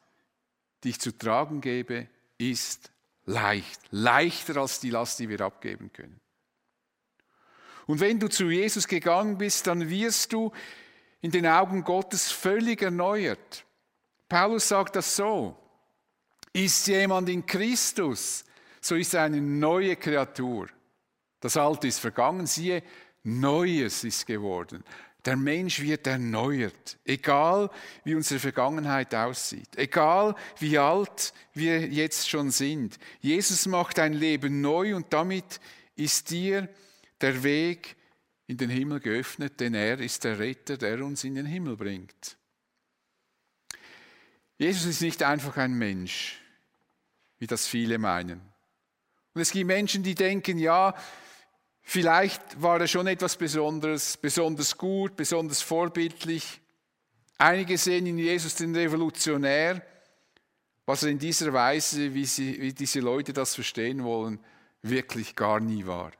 die 0.84 0.90
ich 0.90 1.00
zu 1.00 1.16
tragen 1.16 1.60
gebe, 1.60 2.08
ist 2.38 2.92
leicht, 3.24 3.80
leichter 3.90 4.58
als 4.58 4.78
die 4.78 4.90
Last, 4.90 5.18
die 5.18 5.28
wir 5.28 5.40
abgeben 5.40 5.92
können. 5.92 6.20
Und 7.86 7.98
wenn 7.98 8.20
du 8.20 8.28
zu 8.28 8.48
Jesus 8.48 8.86
gegangen 8.86 9.38
bist, 9.38 9.66
dann 9.66 9.90
wirst 9.90 10.32
du 10.32 10.52
in 11.20 11.32
den 11.32 11.48
Augen 11.48 11.82
Gottes 11.82 12.30
völlig 12.30 12.82
erneuert. 12.82 13.64
Paulus 14.30 14.68
sagt 14.68 14.94
das 14.94 15.16
so, 15.16 15.56
ist 16.52 16.86
jemand 16.86 17.28
in 17.28 17.44
Christus, 17.44 18.44
so 18.80 18.94
ist 18.94 19.12
er 19.12 19.24
eine 19.24 19.40
neue 19.40 19.96
Kreatur. 19.96 20.68
Das 21.40 21.56
Alte 21.56 21.88
ist 21.88 21.98
vergangen, 21.98 22.46
siehe, 22.46 22.82
Neues 23.24 24.04
ist 24.04 24.26
geworden. 24.26 24.84
Der 25.24 25.36
Mensch 25.36 25.80
wird 25.82 26.06
erneuert, 26.06 26.96
egal 27.04 27.70
wie 28.04 28.14
unsere 28.14 28.38
Vergangenheit 28.38 29.14
aussieht, 29.14 29.76
egal 29.76 30.36
wie 30.60 30.78
alt 30.78 31.34
wir 31.52 31.88
jetzt 31.88 32.30
schon 32.30 32.52
sind. 32.52 32.98
Jesus 33.20 33.66
macht 33.66 33.98
ein 33.98 34.12
Leben 34.12 34.60
neu 34.60 34.94
und 34.94 35.12
damit 35.12 35.60
ist 35.96 36.30
dir 36.30 36.68
der 37.20 37.42
Weg 37.42 37.96
in 38.46 38.56
den 38.56 38.70
Himmel 38.70 39.00
geöffnet, 39.00 39.58
denn 39.58 39.74
er 39.74 39.98
ist 39.98 40.22
der 40.22 40.38
Retter, 40.38 40.78
der 40.78 41.04
uns 41.04 41.24
in 41.24 41.34
den 41.34 41.46
Himmel 41.46 41.76
bringt. 41.76 42.38
Jesus 44.60 44.86
ist 44.86 45.00
nicht 45.00 45.22
einfach 45.24 45.56
ein 45.56 45.72
Mensch, 45.72 46.38
wie 47.40 47.48
das 47.48 47.66
viele 47.66 47.98
meinen. 47.98 48.40
Und 49.34 49.40
es 49.40 49.50
gibt 49.50 49.66
Menschen, 49.66 50.04
die 50.04 50.14
denken, 50.14 50.58
ja, 50.58 50.94
Vielleicht 51.82 52.62
war 52.62 52.80
er 52.80 52.86
schon 52.86 53.08
etwas 53.08 53.36
Besonderes, 53.36 54.16
besonders 54.16 54.78
gut, 54.78 55.16
besonders 55.16 55.60
vorbildlich. 55.60 56.60
Einige 57.36 57.76
sehen 57.78 58.06
in 58.06 58.16
Jesus 58.16 58.54
den 58.54 58.76
Revolutionär, 58.76 59.84
was 60.86 61.02
er 61.02 61.08
in 61.08 61.18
dieser 61.18 61.52
Weise, 61.52 62.14
wie, 62.14 62.26
sie, 62.26 62.60
wie 62.60 62.72
diese 62.72 63.00
Leute 63.00 63.32
das 63.32 63.56
verstehen 63.56 64.04
wollen, 64.04 64.38
wirklich 64.82 65.34
gar 65.34 65.58
nie 65.58 65.84
war. 65.84 66.12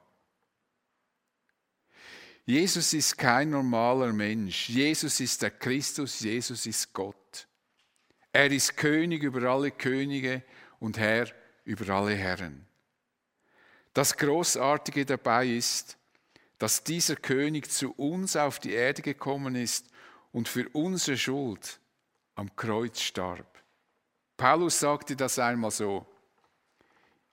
Jesus 2.46 2.92
ist 2.92 3.16
kein 3.16 3.50
normaler 3.50 4.12
Mensch. 4.12 4.70
Jesus 4.70 5.20
ist 5.20 5.40
der 5.40 5.53
Christus, 5.53 6.18
Jesus 6.18 6.66
ist 6.66 6.92
Gott. 6.92 7.46
Er 8.32 8.50
ist 8.50 8.76
König 8.76 9.22
über 9.22 9.42
alle 9.50 9.70
Könige 9.70 10.42
und 10.78 10.98
Herr 10.98 11.28
über 11.64 11.92
alle 11.94 12.14
Herren. 12.14 12.66
Das 13.92 14.16
Großartige 14.16 15.04
dabei 15.04 15.46
ist, 15.46 15.98
dass 16.58 16.84
dieser 16.84 17.16
König 17.16 17.70
zu 17.70 17.92
uns 17.92 18.36
auf 18.36 18.58
die 18.58 18.72
Erde 18.72 19.02
gekommen 19.02 19.54
ist 19.56 19.86
und 20.32 20.48
für 20.48 20.68
unsere 20.70 21.16
Schuld 21.16 21.80
am 22.34 22.54
Kreuz 22.54 23.00
starb. 23.00 23.62
Paulus 24.36 24.78
sagte 24.78 25.16
das 25.16 25.38
einmal 25.38 25.70
so. 25.70 26.06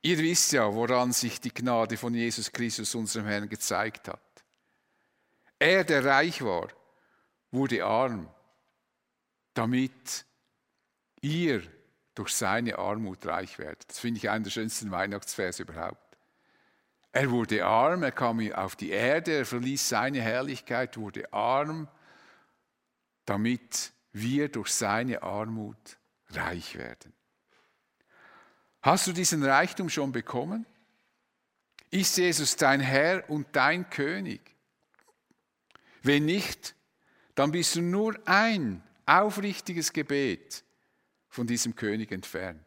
Ihr 0.02 0.18
wisst 0.20 0.52
ja, 0.54 0.74
woran 0.74 1.12
sich 1.12 1.40
die 1.40 1.54
Gnade 1.54 1.98
von 1.98 2.14
Jesus 2.14 2.52
Christus, 2.52 2.96
unserem 2.96 3.26
Herrn, 3.26 3.50
gezeigt 3.50 4.08
hat. 4.08 4.22
Er, 5.60 5.84
der 5.84 6.06
reich 6.06 6.42
war, 6.42 6.70
wurde 7.52 7.84
arm, 7.84 8.30
damit 9.54 10.26
ihr 11.22 11.64
durch 12.16 12.30
seine 12.30 12.80
Armut 12.80 13.26
reich 13.26 13.60
werdet. 13.60 13.90
Das 13.90 14.00
finde 14.00 14.18
ich 14.18 14.30
einen 14.30 14.44
der 14.44 14.52
schönsten 14.52 14.92
Weihnachtsverse 14.92 15.64
überhaupt. 15.64 16.18
Er 17.12 17.32
wurde 17.32 17.66
arm, 17.66 18.04
er 18.04 18.12
kam 18.12 18.52
auf 18.54 18.76
die 18.76 18.90
Erde, 18.90 19.38
er 19.38 19.46
verließ 19.46 19.90
seine 19.90 20.22
Herrlichkeit, 20.22 20.98
wurde 20.98 21.32
arm, 21.34 21.88
damit 23.26 23.92
wir 24.14 24.50
durch 24.50 24.70
seine 24.70 25.24
Armut 25.24 25.98
reich 26.30 26.76
werden. 26.78 27.14
Hast 28.82 29.08
du 29.08 29.14
diesen 29.14 29.44
Reichtum 29.44 29.90
schon 29.90 30.12
bekommen? 30.12 30.66
Ist 31.90 32.18
Jesus 32.18 32.56
dein 32.56 32.80
Herr 32.80 33.30
und 33.30 33.48
dein 33.56 33.90
König? 33.90 34.56
Wenn 36.04 36.26
nicht, 36.26 36.76
dann 37.36 37.52
bist 37.52 37.76
du 37.76 37.82
nur 37.82 38.18
ein 38.26 38.84
aufrichtiges 39.06 39.94
Gebet 39.94 40.64
von 41.38 41.46
diesem 41.46 41.76
König 41.76 42.12
entfernt. 42.12 42.66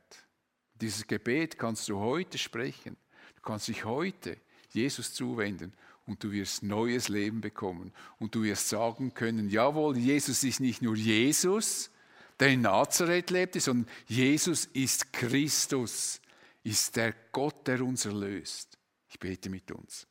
Dieses 0.80 1.09
Gebet 1.09 1.59
kannst 1.59 1.88
du 1.88 1.98
heute 1.98 2.38
sprechen. 2.38 2.96
Du 3.35 3.42
kannst 3.42 3.66
dich 3.66 3.85
heute 3.85 4.37
Jesus 4.68 5.12
zuwenden 5.12 5.72
und 6.06 6.22
du 6.22 6.30
wirst 6.30 6.62
neues 6.62 7.09
Leben 7.09 7.40
bekommen. 7.40 7.92
Und 8.20 8.37
du 8.37 8.44
wirst 8.44 8.68
sagen 8.68 9.12
können, 9.12 9.50
jawohl, 9.50 9.96
Jesus 9.96 10.44
ist 10.44 10.61
nicht 10.61 10.83
nur 10.83 10.94
Jesus, 10.94 11.90
der 12.38 12.50
in 12.50 12.61
Nazareth 12.61 13.30
lebte, 13.30 13.59
sondern 13.59 13.92
Jesus 14.06 14.66
ist 14.66 15.12
Christus, 15.12 16.20
ist 16.62 16.94
der 16.94 17.12
Gott, 17.33 17.66
der 17.66 17.83
uns 17.83 18.04
erlöst. 18.04 18.78
Ich 19.09 19.18
bete 19.18 19.50
mit 19.50 19.72
uns. 19.72 20.06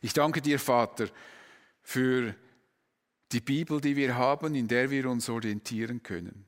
Ich 0.00 0.14
danke 0.14 0.40
dir, 0.40 0.58
Vater, 0.58 1.10
für 1.82 2.34
die 3.32 3.42
Bibel, 3.42 3.82
die 3.82 3.96
wir 3.96 4.16
haben, 4.16 4.54
in 4.54 4.66
der 4.66 4.90
wir 4.90 5.10
uns 5.10 5.28
orientieren 5.28 6.02
können. 6.02 6.46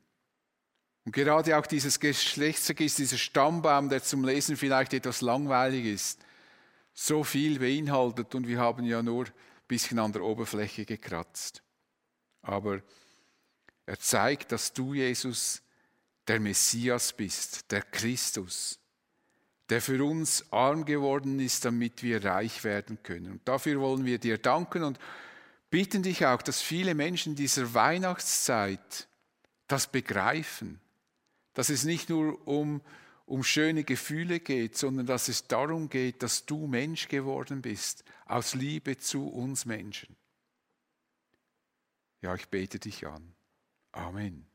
Und 1.07 1.13
gerade 1.13 1.57
auch 1.57 1.67
dieses 1.67 2.01
Geschlechtsregister, 2.01 3.05
dieser 3.05 3.17
Stammbaum, 3.17 3.89
der 3.89 4.03
zum 4.03 4.25
Lesen 4.25 4.57
vielleicht 4.57 4.93
etwas 4.93 5.21
langweilig 5.21 5.87
ist, 5.87 6.21
so 6.93 7.23
viel 7.23 7.61
beinhaltet 7.61 8.35
und 8.35 8.49
wir 8.49 8.59
haben 8.59 8.85
ja 8.85 9.03
nur 9.05 9.27
ein 9.27 9.33
bisschen 9.69 10.01
an 10.01 10.13
der 10.13 10.23
Oberfläche 10.23 10.85
gekratzt. 10.85 11.63
Aber 12.43 12.83
er 13.87 14.01
zeigt, 14.01 14.51
dass 14.51 14.73
du, 14.73 14.95
Jesus, 14.95 15.63
der 16.27 16.41
Messias 16.41 17.13
bist, 17.13 17.71
der 17.71 17.83
Christus, 17.83 18.81
der 19.69 19.81
für 19.81 20.03
uns 20.03 20.51
arm 20.51 20.85
geworden 20.85 21.39
ist, 21.39 21.65
damit 21.65 22.03
wir 22.03 22.25
reich 22.25 22.65
werden 22.65 23.01
können. 23.05 23.31
Und 23.31 23.47
dafür 23.47 23.81
wollen 23.81 24.05
wir 24.07 24.19
dir 24.19 24.39
danken 24.39 24.83
und 24.83 24.99
bitten 25.71 26.03
dich 26.03 26.27
auch, 26.27 26.43
dass 26.43 26.61
viele 26.61 26.97
Menschen 26.97 27.37
dieser 27.37 27.75
Weihnachtszeit 27.75 29.07
das 29.69 29.87
begreifen 29.87 30.81
dass 31.57 31.71
es 31.71 31.85
nicht 31.85 32.11
nur 32.11 32.47
um, 32.47 32.83
um 33.25 33.43
schöne 33.43 33.83
Gefühle 33.83 34.41
geht, 34.41 34.77
sondern 34.77 35.07
dass 35.07 35.29
es 35.29 35.49
darum 35.49 35.89
geht, 35.89 36.23
dass 36.23 36.45
du 36.45 36.67
Mensch 36.67 37.09
geworden 37.09 37.63
bist, 37.63 38.05
aus 38.27 38.55
Liebe 38.55 38.99
zu 38.99 39.27
uns 39.27 39.65
Menschen. 39.65 40.15
Ja, 42.21 42.35
ich 42.35 42.49
bete 42.49 42.79
dich 42.79 43.07
an. 43.07 43.35
Amen. 43.93 44.47